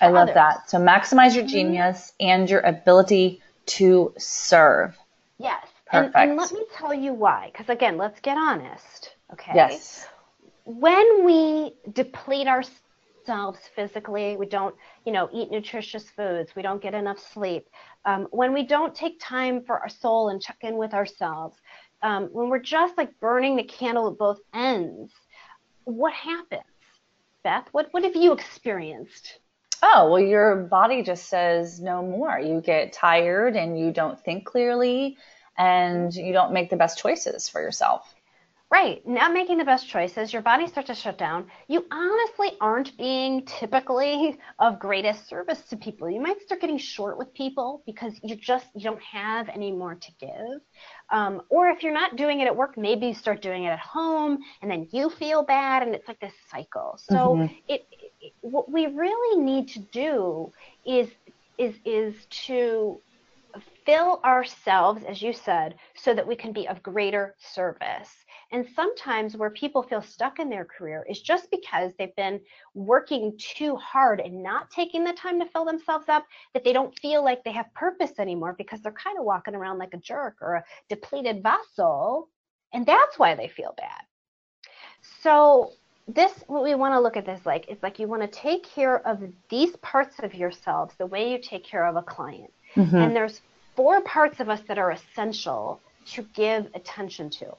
[0.00, 0.34] I love others.
[0.34, 0.70] that.
[0.70, 1.52] So maximize your mm-hmm.
[1.52, 2.28] genius mm-hmm.
[2.28, 4.96] and your ability to serve.
[5.38, 5.66] Yes.
[5.86, 6.16] Perfect.
[6.16, 7.50] And, and let me tell you why.
[7.52, 9.14] Because again, let's get honest.
[9.32, 9.52] Okay.
[9.54, 10.06] Yes.
[10.64, 12.48] When we deplete
[13.28, 17.68] ourselves physically, we don't, you know, eat nutritious foods, we don't get enough sleep.
[18.04, 21.56] Um, when we don't take time for our soul and check in with ourselves,
[22.02, 25.12] um, when we're just like burning the candle at both ends,
[25.84, 26.62] what happens?
[27.42, 29.40] Beth, what, what have you experienced?
[29.82, 32.40] oh, well, your body just says no more.
[32.40, 35.18] You get tired and you don't think clearly
[35.58, 38.15] and you don't make the best choices for yourself.
[38.68, 39.06] Right.
[39.06, 41.46] Not making the best choices, your body starts to shut down.
[41.68, 46.10] You honestly aren't being typically of greatest service to people.
[46.10, 49.94] You might start getting short with people because you just you don't have any more
[49.94, 50.60] to give.
[51.10, 53.78] Um, or if you're not doing it at work, maybe you start doing it at
[53.78, 56.98] home and then you feel bad and it's like this cycle.
[56.98, 57.54] So mm-hmm.
[57.68, 57.86] it,
[58.20, 60.52] it what we really need to do
[60.84, 61.08] is
[61.56, 63.00] is is to
[63.84, 68.10] fill ourselves, as you said, so that we can be of greater service.
[68.52, 72.40] And sometimes where people feel stuck in their career is just because they've been
[72.74, 76.96] working too hard and not taking the time to fill themselves up that they don't
[77.00, 80.36] feel like they have purpose anymore because they're kind of walking around like a jerk
[80.40, 82.28] or a depleted vessel.
[82.72, 84.02] And that's why they feel bad.
[85.22, 85.72] So
[86.08, 88.64] this what we want to look at this like it's like you want to take
[88.64, 92.94] care of these parts of yourselves the way you take care of a client mm-hmm.
[92.94, 93.40] and there's
[93.74, 97.52] four parts of us that are essential to give attention to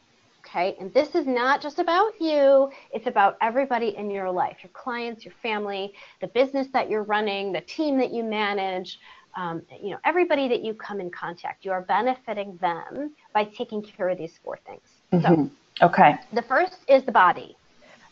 [0.47, 0.75] Okay.
[0.79, 5.25] And this is not just about you, it's about everybody in your life your clients,
[5.25, 8.99] your family, the business that you're running, the team that you manage.
[9.35, 13.83] Um, you know, everybody that you come in contact, you are benefiting them by taking
[13.83, 14.87] care of these four things.
[15.13, 15.45] Mm-hmm.
[15.45, 16.15] So, okay.
[16.33, 17.55] The first is the body,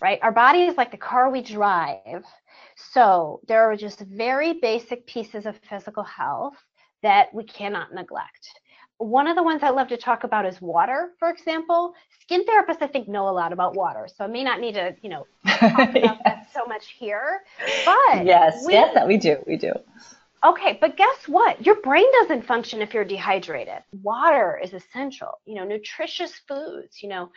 [0.01, 0.19] right?
[0.21, 2.23] Our body is like the car we drive.
[2.75, 6.57] So there are just very basic pieces of physical health
[7.01, 8.49] that we cannot neglect
[8.97, 11.93] one of the ones I love to talk about is water, for example.
[12.21, 14.95] Skin therapists, I think, know a lot about water, so I may not need to,
[15.01, 16.21] you know, talk about yes.
[16.23, 17.41] that so much here.
[17.85, 19.73] But yes, we, yes, that we do, we do.
[20.45, 21.65] Okay, but guess what?
[21.65, 23.81] Your brain doesn't function if you're dehydrated.
[24.03, 25.39] Water is essential.
[25.45, 27.01] You know, nutritious foods.
[27.01, 27.31] You know,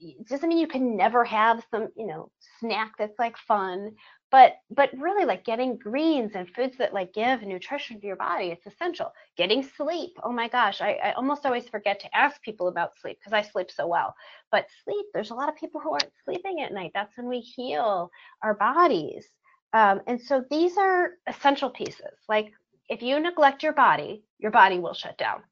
[0.00, 2.30] it doesn't mean you can never have some, you know,
[2.60, 3.92] snack that's like fun,
[4.30, 8.48] but but really like getting greens and foods that like give nutrition to your body
[8.48, 9.12] it's essential.
[9.36, 13.18] Getting sleep oh my gosh i, I almost always forget to ask people about sleep
[13.18, 14.14] because i sleep so well.
[14.50, 17.40] But sleep there's a lot of people who aren't sleeping at night that's when we
[17.40, 18.10] heal
[18.42, 19.26] our bodies.
[19.74, 22.52] Um, and so these are essential pieces like
[22.88, 25.42] if you neglect your body your body will shut down.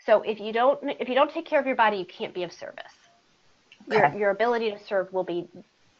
[0.00, 2.42] So if you don't if you don't take care of your body you can't be
[2.42, 3.03] of service.
[3.90, 5.48] Your, your ability to serve will be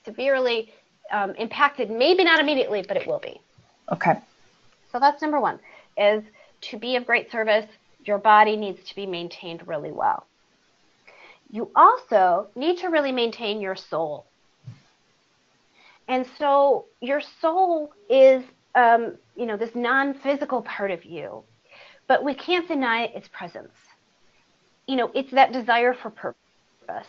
[0.05, 0.73] severely
[1.11, 3.41] um, impacted, maybe not immediately, but it will be.
[3.93, 4.15] Okay.
[4.93, 5.59] So that's number one,
[5.97, 6.23] is
[6.71, 7.67] to be of great service,
[8.05, 10.27] your body needs to be maintained really well.
[11.51, 14.27] You also need to really maintain your soul.
[16.09, 18.45] And so your soul is,
[18.75, 21.43] um, you know, this non-physical part of you,
[22.07, 23.73] but we can't deny its presence.
[24.87, 27.07] You know, it's that desire for purpose.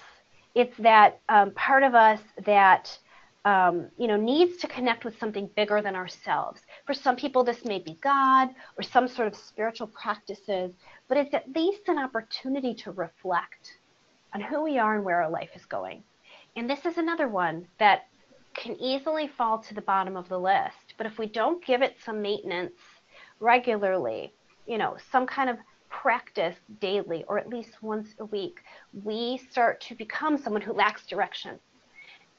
[0.56, 2.98] It's that um, part of us that
[3.46, 6.62] um, you know, needs to connect with something bigger than ourselves.
[6.88, 10.74] For some people, this may be God or some sort of spiritual practices,
[11.08, 13.78] but it's at least an opportunity to reflect
[14.34, 16.04] on who we are and where our life is going.
[16.56, 18.08] And this is another one that
[18.56, 20.96] can easily fall to the bottom of the list.
[20.98, 22.74] But if we don't give it some maintenance
[23.40, 24.34] regularly,
[24.66, 25.58] you know, some kind of
[26.02, 28.60] practice daily or at least once a week,
[29.04, 31.60] we start to become someone who lacks direction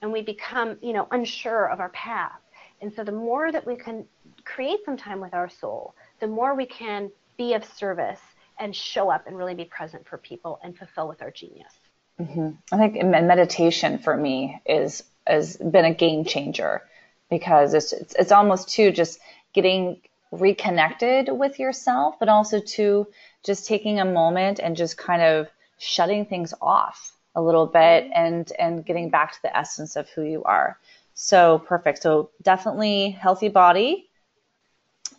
[0.02, 2.40] and we become, you know, unsure of our path.
[2.82, 4.04] And so the more that we can
[4.44, 8.20] create some time with our soul, the more we can be of service
[8.58, 11.72] and show up and really be present for people and fulfill with our genius.
[12.20, 12.50] Mm-hmm.
[12.72, 16.82] I think meditation for me is has been a game changer
[17.28, 19.18] because it's, it's it's almost too just
[19.52, 20.00] getting
[20.32, 23.06] reconnected with yourself, but also to
[23.46, 28.50] just taking a moment and just kind of shutting things off a little bit and
[28.58, 30.78] and getting back to the essence of who you are.
[31.14, 32.02] So perfect.
[32.02, 34.08] So definitely healthy body,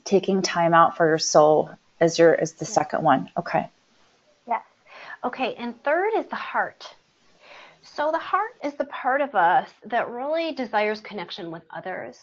[0.04, 3.30] taking time out for your soul as your is the second one.
[3.38, 3.70] Okay.
[4.48, 4.64] Yes.
[5.24, 6.94] Okay, and third is the heart.
[7.82, 12.20] So the heart is the part of us that really desires connection with others.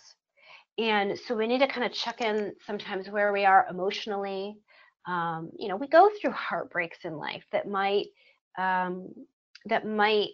[0.76, 4.56] And so we need to kind of check in sometimes where we are emotionally.
[5.06, 8.06] Um, you know, we go through heartbreaks in life that might
[8.58, 9.08] um,
[9.66, 10.28] that might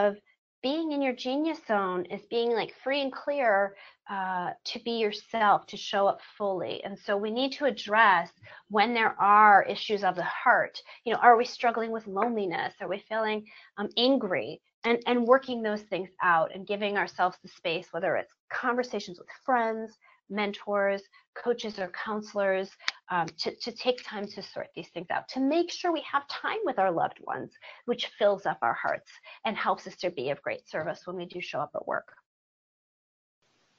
[0.61, 3.75] being in your genius zone is being like free and clear
[4.09, 6.83] uh, to be yourself, to show up fully.
[6.83, 8.29] And so we need to address
[8.69, 10.81] when there are issues of the heart.
[11.05, 12.73] You know, are we struggling with loneliness?
[12.81, 13.45] Are we feeling
[13.77, 14.61] um, angry?
[14.85, 19.27] and and working those things out and giving ourselves the space whether it's conversations with
[19.45, 19.97] friends
[20.29, 21.01] mentors
[21.35, 22.69] coaches or counselors
[23.11, 26.27] um, to, to take time to sort these things out to make sure we have
[26.27, 27.51] time with our loved ones
[27.85, 29.11] which fills up our hearts
[29.45, 32.13] and helps us to be of great service when we do show up at work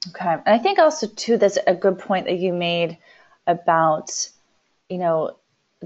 [0.08, 0.32] okay.
[0.32, 2.98] And i think also too that's a good point that you made
[3.46, 4.10] about
[4.88, 5.36] you know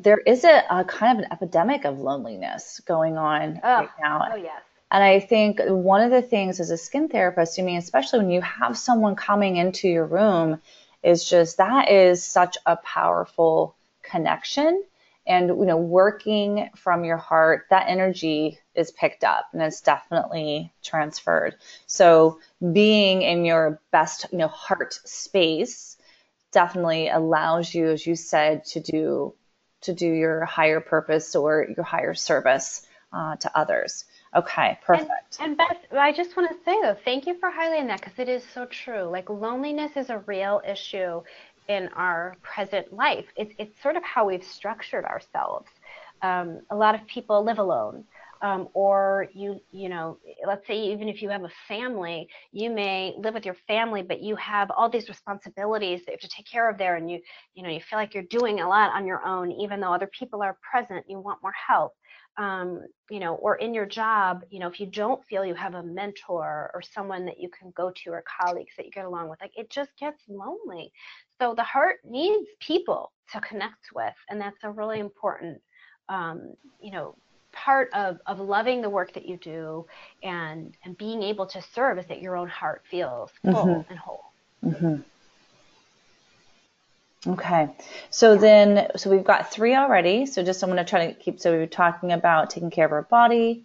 [0.02, 4.28] there is a, a kind of an epidemic of loneliness going on oh, right now.
[4.33, 4.62] Oh yes.
[4.90, 8.31] And I think one of the things as a skin therapist, I mean, especially when
[8.31, 10.62] you have someone coming into your room,
[11.02, 14.83] is just that is such a powerful connection.
[15.28, 20.72] And, you know, working from your heart, that energy is picked up and it's definitely
[20.82, 21.56] transferred.
[21.86, 22.40] So
[22.72, 25.98] being in your best, you know, heart space
[26.50, 29.34] definitely allows you, as you said, to do
[29.82, 34.04] to do your higher purpose or your higher service uh, to others.
[34.34, 35.38] Okay, perfect.
[35.38, 38.18] And, and Beth, I just want to say though, thank you for highlighting that because
[38.18, 39.04] it is so true.
[39.04, 41.22] Like loneliness is a real issue
[41.68, 43.26] in our present life.
[43.37, 45.68] It's it's sort of how we've structured ourselves.
[46.22, 48.04] Um, a lot of people live alone.
[48.40, 53.12] Um, or you you know let's say even if you have a family you may
[53.18, 56.46] live with your family but you have all these responsibilities that you have to take
[56.48, 57.20] care of there and you
[57.57, 60.09] you know you feel like you're doing a lot on your own even though other
[60.16, 61.94] people are present you want more help
[62.38, 65.74] um, you know, or in your job, you know, if you don't feel you have
[65.74, 69.29] a mentor or someone that you can go to or colleagues that you get along
[69.29, 70.92] with, like it just gets lonely.
[71.40, 75.61] So the heart needs people to connect with, and that's a really important,
[76.09, 77.16] um, you know,
[77.53, 79.85] part of, of loving the work that you do
[80.22, 83.90] and and being able to serve is that your own heart feels full mm-hmm.
[83.90, 84.33] and whole.
[84.64, 84.96] Mm-hmm.
[87.26, 87.68] Okay.
[88.11, 90.26] So then, so we've got three already.
[90.26, 92.87] So just I'm going to try to keep, so we were talking about taking care
[92.87, 93.64] of our body,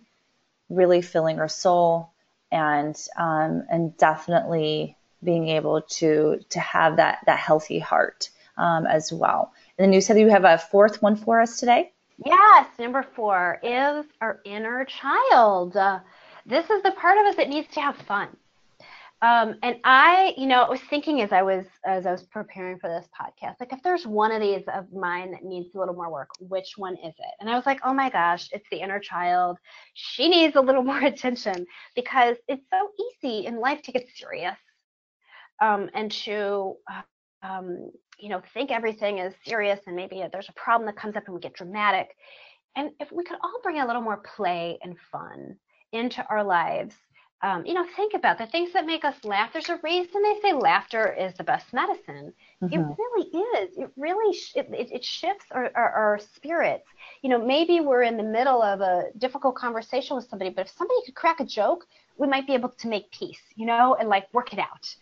[0.69, 2.11] really filling our soul,
[2.51, 9.13] and, um, and definitely being able to, to have that, that healthy heart, um, as
[9.13, 9.53] well.
[9.77, 11.91] And then you said you have a fourth one for us today?
[12.25, 12.67] Yes.
[12.77, 15.77] Number four is our inner child.
[15.77, 15.99] Uh,
[16.45, 18.29] this is the part of us that needs to have fun.
[19.23, 22.77] Um, and I, you know, I was thinking as I was as I was preparing
[22.77, 25.95] for this podcast, like if there's one of these of mine that needs a little
[25.95, 27.33] more work, which one is it?
[27.39, 29.59] And I was like, oh my gosh, it's the inner child.
[29.93, 31.65] She needs a little more attention
[31.95, 32.89] because it's so
[33.23, 34.57] easy in life to get serious
[35.61, 36.75] um, and to,
[37.43, 41.23] um, you know, think everything is serious and maybe there's a problem that comes up
[41.27, 42.09] and we get dramatic.
[42.75, 45.55] and if we could all bring a little more play and fun
[45.93, 46.95] into our lives,
[47.43, 49.51] um, you know, think about the things that make us laugh.
[49.51, 52.31] There's a reason they say laughter is the best medicine.
[52.63, 52.73] Mm-hmm.
[52.73, 53.27] It really
[53.59, 53.77] is.
[53.77, 56.85] It really sh- it, it, shifts our, our, our, spirits.
[57.21, 60.71] You know, maybe we're in the middle of a difficult conversation with somebody, but if
[60.71, 61.85] somebody could crack a joke,
[62.17, 64.95] we might be able to make peace, you know, and like work it out.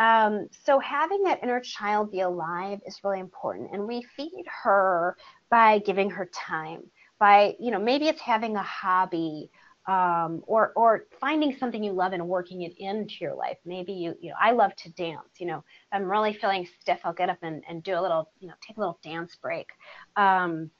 [0.00, 5.16] Um, so having that inner child be alive is really important, and we feed her
[5.48, 6.82] by giving her time.
[7.20, 9.50] By you know, maybe it's having a hobby
[9.86, 13.58] um, or or finding something you love and working it into your life.
[13.64, 15.28] Maybe you you know I love to dance.
[15.38, 17.00] You know if I'm really feeling stiff.
[17.04, 19.68] I'll get up and, and do a little you know take a little dance break.
[20.16, 20.70] Um,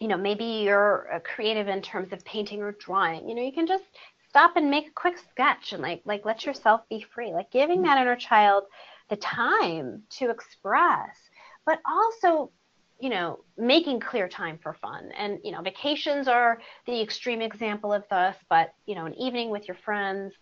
[0.00, 3.28] you know maybe you're creative in terms of painting or drawing.
[3.28, 3.84] You know you can just
[4.28, 7.32] stop and make a quick sketch and like like let yourself be free.
[7.32, 8.64] Like giving that inner child
[9.08, 11.16] the time to express,
[11.64, 12.50] but also
[12.98, 15.10] you know, making clear time for fun.
[15.16, 19.50] And, you know, vacations are the extreme example of this, but, you know, an evening
[19.50, 20.32] with your friends,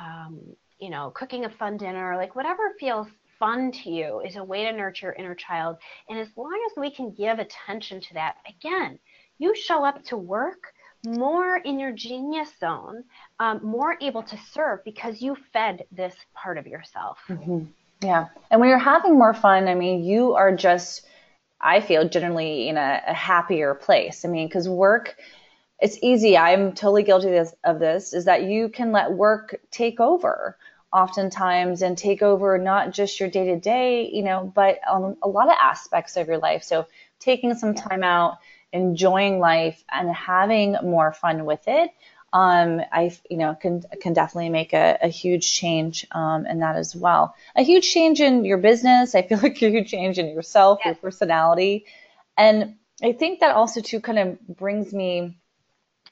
[0.00, 0.40] um,
[0.78, 4.64] you know, cooking a fun dinner, like whatever feels fun to you is a way
[4.64, 5.76] to nurture your inner child.
[6.08, 8.98] And as long as we can give attention to that, again,
[9.38, 10.72] you show up to work
[11.06, 13.04] more in your genius zone,
[13.38, 17.18] um, more able to serve because you fed this part of yourself.
[17.28, 17.64] Mm-hmm.
[18.00, 18.26] Yeah.
[18.50, 21.06] And when you're having more fun, I mean, you are just
[21.60, 24.24] I feel generally in a, a happier place.
[24.24, 25.16] I mean, because work,
[25.80, 26.36] it's easy.
[26.36, 30.56] I'm totally guilty of this, of this, is that you can let work take over
[30.92, 35.28] oftentimes and take over not just your day to day, you know, but um, a
[35.28, 36.62] lot of aspects of your life.
[36.62, 36.86] So
[37.18, 38.38] taking some time out,
[38.72, 41.90] enjoying life, and having more fun with it
[42.32, 46.76] um, I you know can can definitely make a, a huge change um, in that
[46.76, 47.34] as well.
[47.56, 49.14] A huge change in your business.
[49.14, 50.86] I feel like a huge change in yourself, yes.
[50.86, 51.86] your personality,
[52.36, 55.36] and I think that also too kind of brings me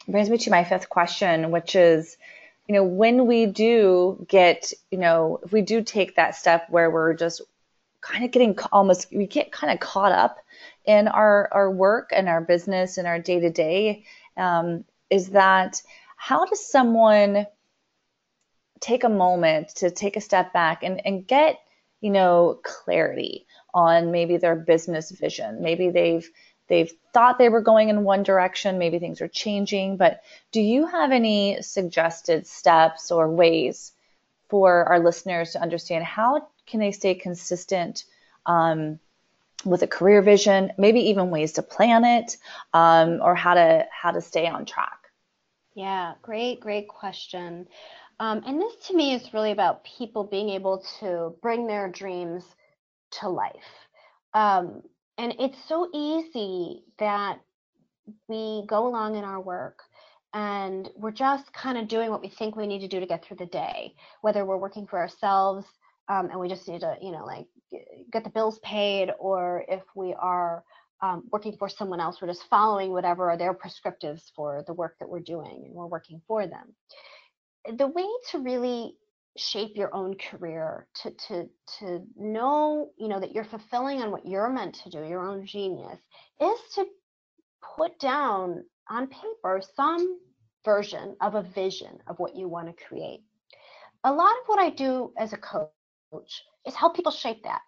[0.08, 2.16] brings me to my fifth question, which is,
[2.68, 6.90] you know, when we do get, you know, if we do take that step where
[6.90, 7.42] we're just
[8.00, 10.38] kind of getting almost we get kind of caught up
[10.84, 14.04] in our our work and our business and our day to day
[15.10, 15.82] is that
[16.26, 17.46] how does someone
[18.80, 21.60] take a moment to take a step back and, and get,
[22.00, 25.62] you know, clarity on maybe their business vision?
[25.62, 26.28] Maybe they've
[26.66, 30.86] they've thought they were going in one direction, maybe things are changing, but do you
[30.86, 33.92] have any suggested steps or ways
[34.48, 38.04] for our listeners to understand how can they stay consistent
[38.46, 38.98] um,
[39.64, 42.36] with a career vision, maybe even ways to plan it,
[42.74, 44.95] um, or how to how to stay on track?
[45.76, 47.68] Yeah, great, great question.
[48.18, 52.44] Um, and this to me is really about people being able to bring their dreams
[53.20, 53.54] to life.
[54.34, 54.82] Um,
[55.18, 57.40] and it's so easy that
[58.28, 59.80] we go along in our work
[60.34, 63.24] and we're just kind of doing what we think we need to do to get
[63.24, 65.66] through the day, whether we're working for ourselves
[66.08, 67.46] um, and we just need to, you know, like
[68.12, 70.64] get the bills paid, or if we are
[71.02, 72.20] um, working for someone else.
[72.20, 75.86] We're just following whatever are their prescriptives for the work that we're doing, and we're
[75.86, 76.74] working for them.
[77.76, 78.96] The way to really
[79.36, 84.26] shape your own career, to to to know, you know, that you're fulfilling on what
[84.26, 85.98] you're meant to do, your own genius,
[86.40, 86.86] is to
[87.76, 90.18] put down on paper some
[90.64, 93.20] version of a vision of what you want to create.
[94.04, 97.60] A lot of what I do as a coach is help people shape that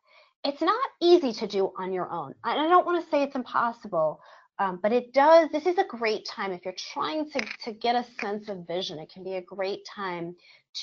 [0.45, 2.35] it's not easy to do on your own.
[2.45, 4.21] And I don't want to say it's impossible,
[4.59, 5.49] um, but it does.
[5.51, 8.99] This is a great time if you're trying to, to get a sense of vision.
[8.99, 10.37] It can be a great time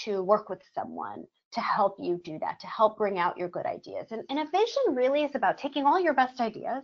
[0.04, 3.66] to work with someone to help you do that, to help bring out your good
[3.66, 4.08] ideas.
[4.12, 6.84] And, and a vision really is about taking all your best ideas,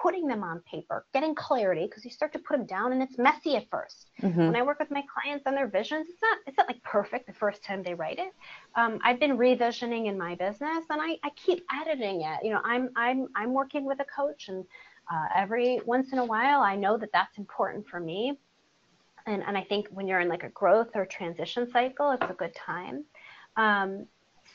[0.00, 3.18] putting them on paper, getting clarity, because you start to put them down and it's
[3.18, 4.46] messy at 1st mm-hmm.
[4.46, 7.26] When I work with my clients on their visions, it's not it's not like perfect
[7.26, 8.32] the first time they write it.
[8.74, 12.44] Um, I've been revisioning in my business and I, I keep editing it.
[12.44, 14.64] You know, I'm I'm I'm working with a coach and
[15.10, 18.38] uh, every once in a while I know that that's important for me.
[19.26, 22.34] And, and I think when you're in like a growth or transition cycle, it's a
[22.34, 23.04] good time.
[23.56, 24.06] Um,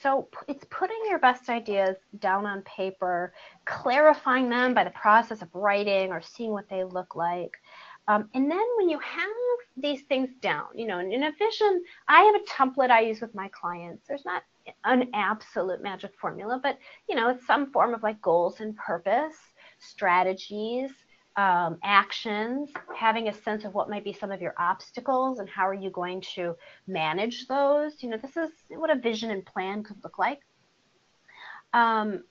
[0.04, 3.34] so it's putting your best ideas down on paper,
[3.64, 7.56] clarifying them by the process of writing or seeing what they look like.
[8.10, 9.30] Um, and then when you have
[9.78, 13.34] these things down, you know, in a vision, I have a template I use with
[13.34, 14.06] my clients.
[14.06, 14.44] There's not
[14.84, 16.78] an absolute magic formula, but
[17.08, 19.38] you know, it's some form of like goals and purpose,
[19.80, 20.92] strategies,
[21.36, 25.68] um, actions, having a sense of what might be some of your obstacles and how
[25.68, 26.56] are you going to
[26.88, 28.04] manage those.
[28.04, 30.42] You know, this is what a vision and plan could look like.
[31.74, 32.24] Um,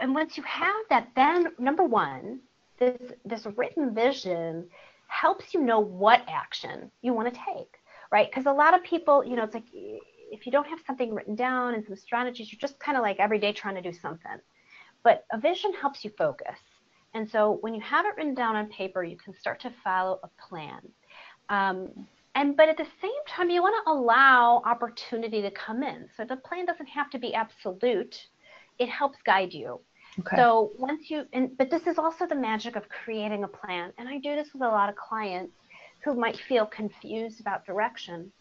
[0.00, 2.40] and once you have that, then number one,
[2.78, 4.66] this this written vision
[5.06, 7.78] helps you know what action you want to take,
[8.12, 8.30] right?
[8.30, 11.34] Because a lot of people, you know, it's like if you don't have something written
[11.34, 14.38] down and some strategies, you're just kind of like every day trying to do something.
[15.02, 16.58] But a vision helps you focus.
[17.14, 20.20] And so when you have it written down on paper, you can start to follow
[20.22, 20.80] a plan.
[21.48, 26.08] Um, and but at the same time, you want to allow opportunity to come in.
[26.16, 28.28] So the plan doesn't have to be absolute.
[28.78, 29.80] It helps guide you.
[30.20, 30.36] Okay.
[30.36, 33.92] So once you and but this is also the magic of creating a plan.
[33.98, 35.54] And I do this with a lot of clients
[36.04, 38.32] who might feel confused about direction.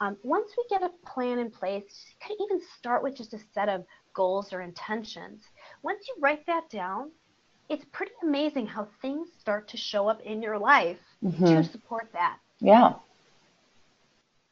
[0.00, 3.38] Um, once we get a plan in place, you can even start with just a
[3.54, 5.44] set of goals or intentions.
[5.82, 7.10] Once you write that down,
[7.68, 11.44] it's pretty amazing how things start to show up in your life mm-hmm.
[11.44, 12.38] to support that.
[12.60, 12.94] Yeah.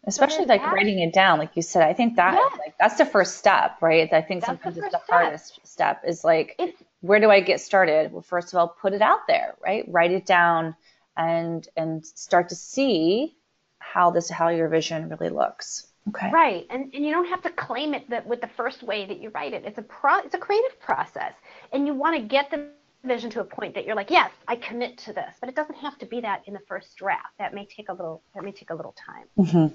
[0.07, 2.59] Especially so like that, writing it down, like you said, I think that yeah.
[2.59, 4.13] like that's the first step, right?
[4.13, 5.09] I think that's sometimes the it's the step.
[5.09, 8.13] hardest step is like, it's, where do I get started?
[8.13, 9.87] Well, first of all, put it out there, right?
[9.89, 10.77] Write it down
[11.17, 13.35] and and start to see
[13.79, 15.87] how this how your vision really looks.
[16.09, 16.31] Okay.
[16.31, 19.21] Right, and and you don't have to claim it that with the first way that
[19.21, 19.65] you write it.
[19.65, 21.33] It's a pro, it's a creative process,
[21.73, 22.69] and you want to get the
[23.05, 25.35] vision to a point that you're like, yes, I commit to this.
[25.41, 27.35] But it doesn't have to be that in the first draft.
[27.39, 28.23] That may take a little.
[28.35, 29.27] That may take a little time.
[29.39, 29.75] Mm-hmm.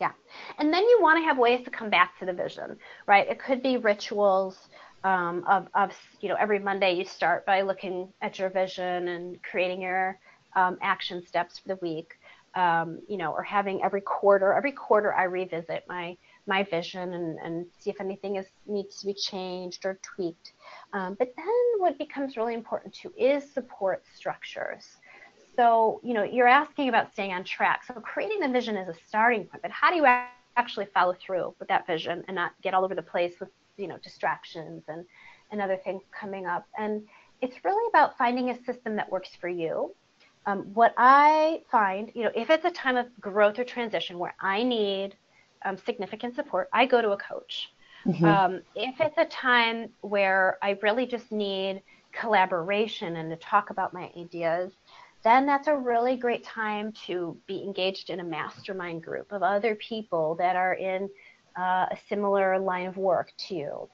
[0.00, 0.12] Yeah,
[0.58, 3.28] and then you want to have ways to come back to the vision, right?
[3.28, 4.58] It could be rituals.
[5.02, 9.42] Um, of, of you know every Monday you start by looking at your vision and
[9.42, 10.18] creating your
[10.56, 12.16] um, action steps for the week
[12.54, 16.16] um, you know, or having every quarter, every quarter I revisit my
[16.54, 20.52] my vision and, and see if anything is needs to be changed or tweaked.
[20.92, 24.84] Um, but then what becomes really important too is support structures.
[25.56, 27.84] So, you know, you're asking about staying on track.
[27.86, 30.06] So creating the vision is a starting point, but how do you
[30.62, 33.88] actually follow through with that vision and not get all over the place with, you
[33.88, 35.04] know, distractions and,
[35.50, 36.66] and other things coming up?
[36.78, 37.02] And
[37.40, 39.94] it's really about finding a system that works for you
[40.46, 44.34] um, what I find, you know, if it's a time of growth or transition where
[44.40, 45.16] I need
[45.64, 47.72] um, significant support, I go to a coach.
[48.06, 48.24] Mm-hmm.
[48.24, 51.82] Um, if it's a time where I really just need
[52.12, 54.72] collaboration and to talk about my ideas,
[55.22, 59.74] then that's a really great time to be engaged in a mastermind group of other
[59.74, 61.10] people that are in
[61.58, 63.88] uh, a similar line of work to you.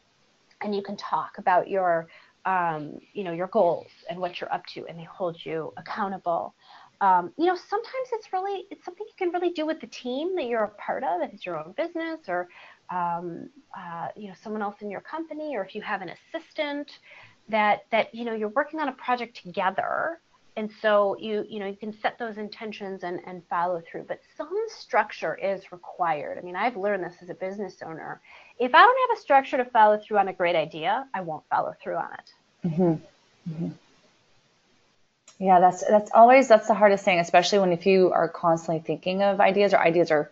[0.61, 2.07] And you can talk about your
[2.47, 6.55] um, you know, your goals and what you're up to, and they hold you accountable.
[7.01, 10.35] Um, you know, sometimes it's really it's something you can really do with the team
[10.37, 12.49] that you're a part of, if it's your own business or
[12.91, 16.91] um, uh, you know someone else in your company, or if you have an assistant
[17.49, 20.21] that that you know you're working on a project together.
[20.59, 24.05] And so you you know you can set those intentions and, and follow through.
[24.09, 26.39] But some structure is required.
[26.39, 28.23] I mean i've learned this as a business owner.
[28.59, 31.45] If i don't have a structure to follow through on a great idea i won't
[31.51, 32.69] follow through on it.
[32.69, 33.53] Mm-hmm.
[33.53, 33.69] Mm-hmm.
[35.39, 39.23] Yeah that's that's always that's the hardest thing especially when if you are constantly thinking
[39.23, 40.31] of ideas or ideas are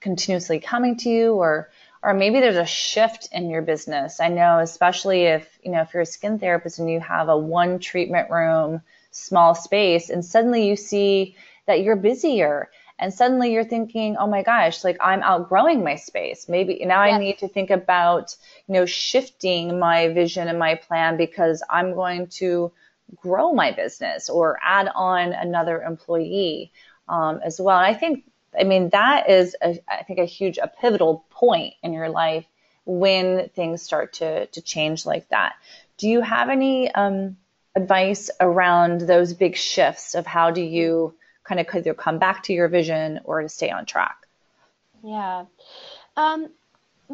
[0.00, 1.70] continuously coming to you or
[2.02, 5.92] or maybe there's a shift in your business i know especially if you know if
[5.94, 8.80] you're a skin therapist and you have a one treatment room
[9.10, 11.36] small space and suddenly you see
[11.66, 16.48] that you're busier and suddenly you're thinking oh my gosh like i'm outgrowing my space
[16.48, 17.14] maybe now yes.
[17.14, 18.34] i need to think about
[18.66, 22.72] you know shifting my vision and my plan because i'm going to
[23.16, 26.72] grow my business or add on another employee
[27.08, 28.24] um, as well and i think
[28.58, 32.46] i mean that is a, I think a huge a pivotal point in your life
[32.84, 35.54] when things start to to change like that
[35.98, 37.36] do you have any um,
[37.74, 42.52] advice around those big shifts of how do you kind of either come back to
[42.52, 44.26] your vision or to stay on track?
[45.02, 45.46] Yeah.
[46.16, 46.50] Um,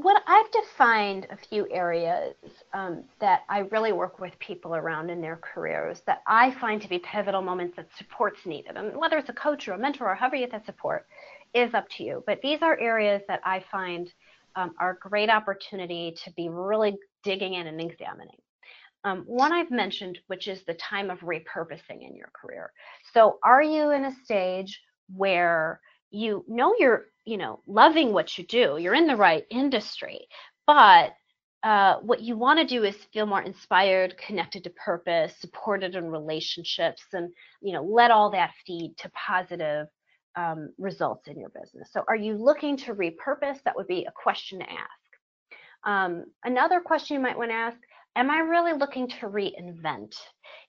[0.03, 2.34] what I've defined a few areas
[2.72, 6.88] um, that I really work with people around in their careers that I find to
[6.88, 8.76] be pivotal moments that support's needed.
[8.76, 11.07] And whether it's a coach or a mentor or however you get that support
[11.55, 12.22] is up to you.
[12.26, 14.12] But these are areas that I find
[14.57, 18.38] um, are a great opportunity to be really digging in and examining.
[19.05, 22.72] Um, one I've mentioned, which is the time of repurposing in your career.
[23.14, 24.80] So, are you in a stage
[25.14, 25.80] where
[26.11, 30.26] you know you're, you know, loving what you do, you're in the right industry,
[30.66, 31.12] but
[31.64, 36.09] uh, what you want to do is feel more inspired, connected to purpose, supported in
[36.09, 39.86] relationships, and you know, let all that feed to positive
[40.36, 41.90] um, results in your business.
[41.92, 43.62] So, are you looking to repurpose?
[43.64, 45.59] That would be a question to ask.
[45.84, 47.78] Um, another question you might want to ask
[48.16, 50.14] am I really looking to reinvent?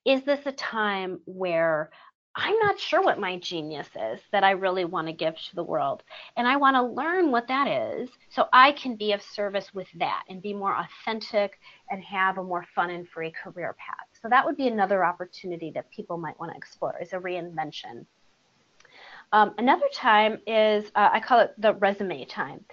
[0.06, 1.90] Is this a time where
[2.36, 5.64] I'm not sure what my genius is that I really want to give to the
[5.64, 6.04] world.
[6.38, 9.88] And I want to learn what that is so I can be of service with
[9.96, 11.60] that and be more authentic
[11.90, 14.08] and have a more fun and free career path.
[14.22, 18.06] So that would be another opportunity that people might want to explore is a reinvention.
[19.32, 22.64] Um, another time is uh, I call it the resume time.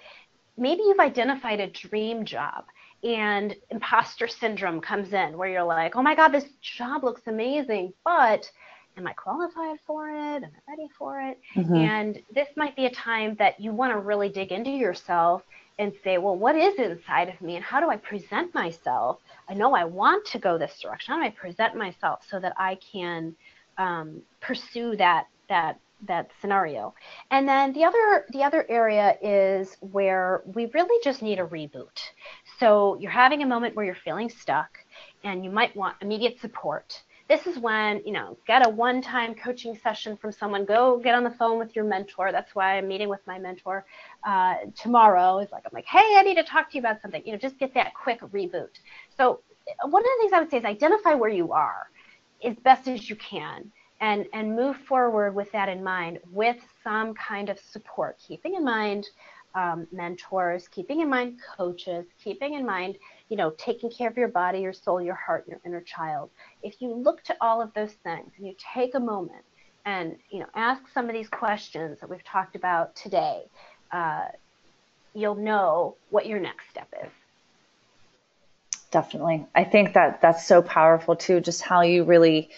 [0.57, 2.65] Maybe you've identified a dream job
[3.03, 7.93] and imposter syndrome comes in where you're like, oh my God, this job looks amazing,
[8.03, 8.49] but
[8.97, 10.43] am I qualified for it?
[10.43, 11.39] Am I ready for it?
[11.55, 11.75] Mm-hmm.
[11.75, 15.43] And this might be a time that you want to really dig into yourself
[15.79, 19.19] and say, well, what is inside of me and how do I present myself?
[19.47, 21.13] I know I want to go this direction.
[21.13, 23.35] How do I present myself so that I can
[23.77, 26.95] um, pursue that that that scenario?
[27.29, 31.99] And then the other the other area is where we really just need a reboot.
[32.59, 34.79] So you're having a moment where you're feeling stuck
[35.23, 39.77] and you might want immediate support this is when you know get a one-time coaching
[39.83, 40.65] session from someone.
[40.65, 42.31] Go get on the phone with your mentor.
[42.31, 43.85] That's why i'm meeting with my mentor
[44.25, 45.39] uh, tomorrow.
[45.39, 47.21] Is like i'm like hey i need to talk to you about something.
[47.25, 48.69] You know just get that quick reboot.
[49.15, 49.41] So
[49.83, 51.89] one of the things i would say is identify where you are
[52.43, 53.71] as best as you can
[54.01, 58.63] and and move forward with that in mind with some kind of support keeping in
[58.63, 59.07] mind
[59.55, 62.97] um, mentors keeping in mind coaches keeping in mind
[63.29, 66.29] you know, taking care of your body, your soul, your heart, your inner child.
[66.63, 69.43] If you look to all of those things and you take a moment
[69.85, 73.43] and, you know, ask some of these questions that we've talked about today,
[73.91, 74.25] uh,
[75.13, 77.11] you'll know what your next step is.
[78.91, 79.45] Definitely.
[79.53, 82.49] I think that that's so powerful too, just how you really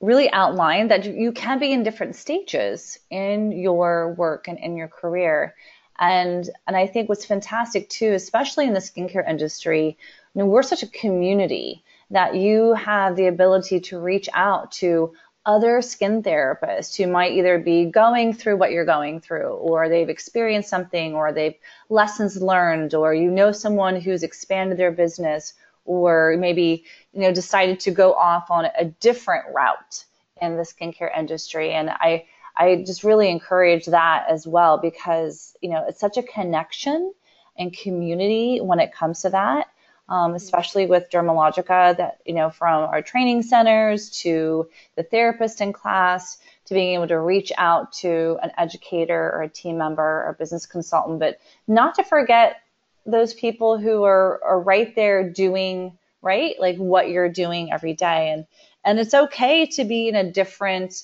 [0.00, 4.88] really outline that you can be in different stages in your work and in your
[4.88, 5.54] career
[5.98, 9.96] and and I think what's fantastic too, especially in the skincare industry,
[10.34, 15.12] we're such a community that you have the ability to reach out to
[15.44, 20.10] other skin therapists who might either be going through what you're going through or they've
[20.10, 21.54] experienced something or they've
[21.88, 27.80] lessons learned or you know someone who's expanded their business or maybe you know decided
[27.80, 30.04] to go off on a different route
[30.40, 31.72] in the skincare industry.
[31.72, 32.26] And i
[32.58, 37.12] I just really encourage that as well because, you know, it's such a connection
[37.56, 39.68] and community when it comes to that.
[40.10, 45.74] Um, especially with Dermalogica, that you know, from our training centers to the therapist in
[45.74, 50.34] class to being able to reach out to an educator or a team member or
[50.38, 52.56] business consultant, but not to forget
[53.04, 58.30] those people who are, are right there doing right, like what you're doing every day,
[58.30, 58.46] and
[58.84, 61.02] and it's okay to be in a different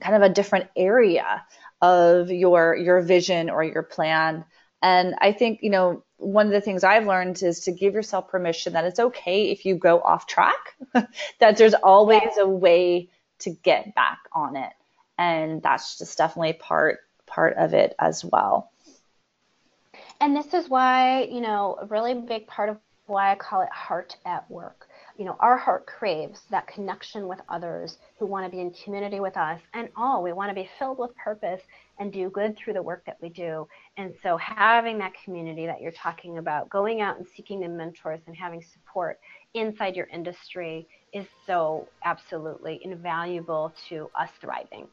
[0.00, 1.44] kind of a different area
[1.80, 4.44] of your your vision or your plan.
[4.82, 8.28] And I think, you know, one of the things I've learned is to give yourself
[8.28, 10.76] permission that it's okay if you go off track,
[11.40, 13.08] that there's always a way
[13.40, 14.72] to get back on it.
[15.16, 18.70] And that's just definitely part part of it as well.
[20.20, 23.70] And this is why, you know, a really big part of why I call it
[23.70, 28.50] heart at work you know, our heart craves that connection with others who want to
[28.50, 29.60] be in community with us.
[29.72, 31.60] And all, we want to be filled with purpose
[31.98, 33.68] and do good through the work that we do.
[33.96, 38.20] And so having that community that you're talking about, going out and seeking the mentors
[38.26, 39.20] and having support
[39.54, 44.88] inside your industry is so absolutely invaluable to us thriving.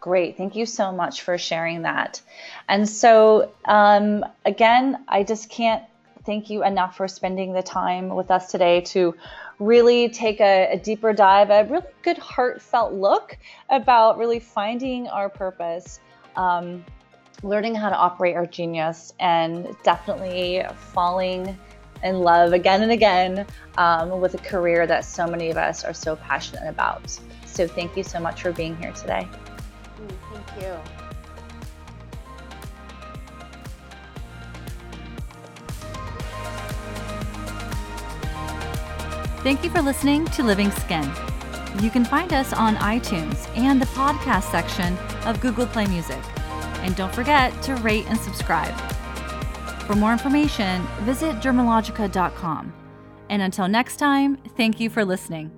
[0.00, 0.36] Great.
[0.36, 2.20] Thank you so much for sharing that.
[2.68, 5.84] And so, um, again, I just can't
[6.26, 9.14] thank you enough for spending the time with us today to
[9.58, 13.38] really take a, a, deeper dive, a really good heartfelt look
[13.70, 16.00] about really finding our purpose,
[16.36, 16.84] um,
[17.42, 20.62] learning how to operate our genius, and definitely
[20.92, 21.56] falling
[22.02, 23.46] in love again and again
[23.78, 27.18] um, with a career that so many of us are so passionate about.
[27.46, 29.26] So, thank you so much for being here today.
[29.96, 31.05] Thank you.
[39.46, 41.08] Thank you for listening to Living Skin.
[41.80, 46.18] You can find us on iTunes and the podcast section of Google Play Music.
[46.82, 48.74] And don't forget to rate and subscribe.
[49.82, 52.74] For more information, visit dermalogica.com.
[53.30, 55.55] And until next time, thank you for listening.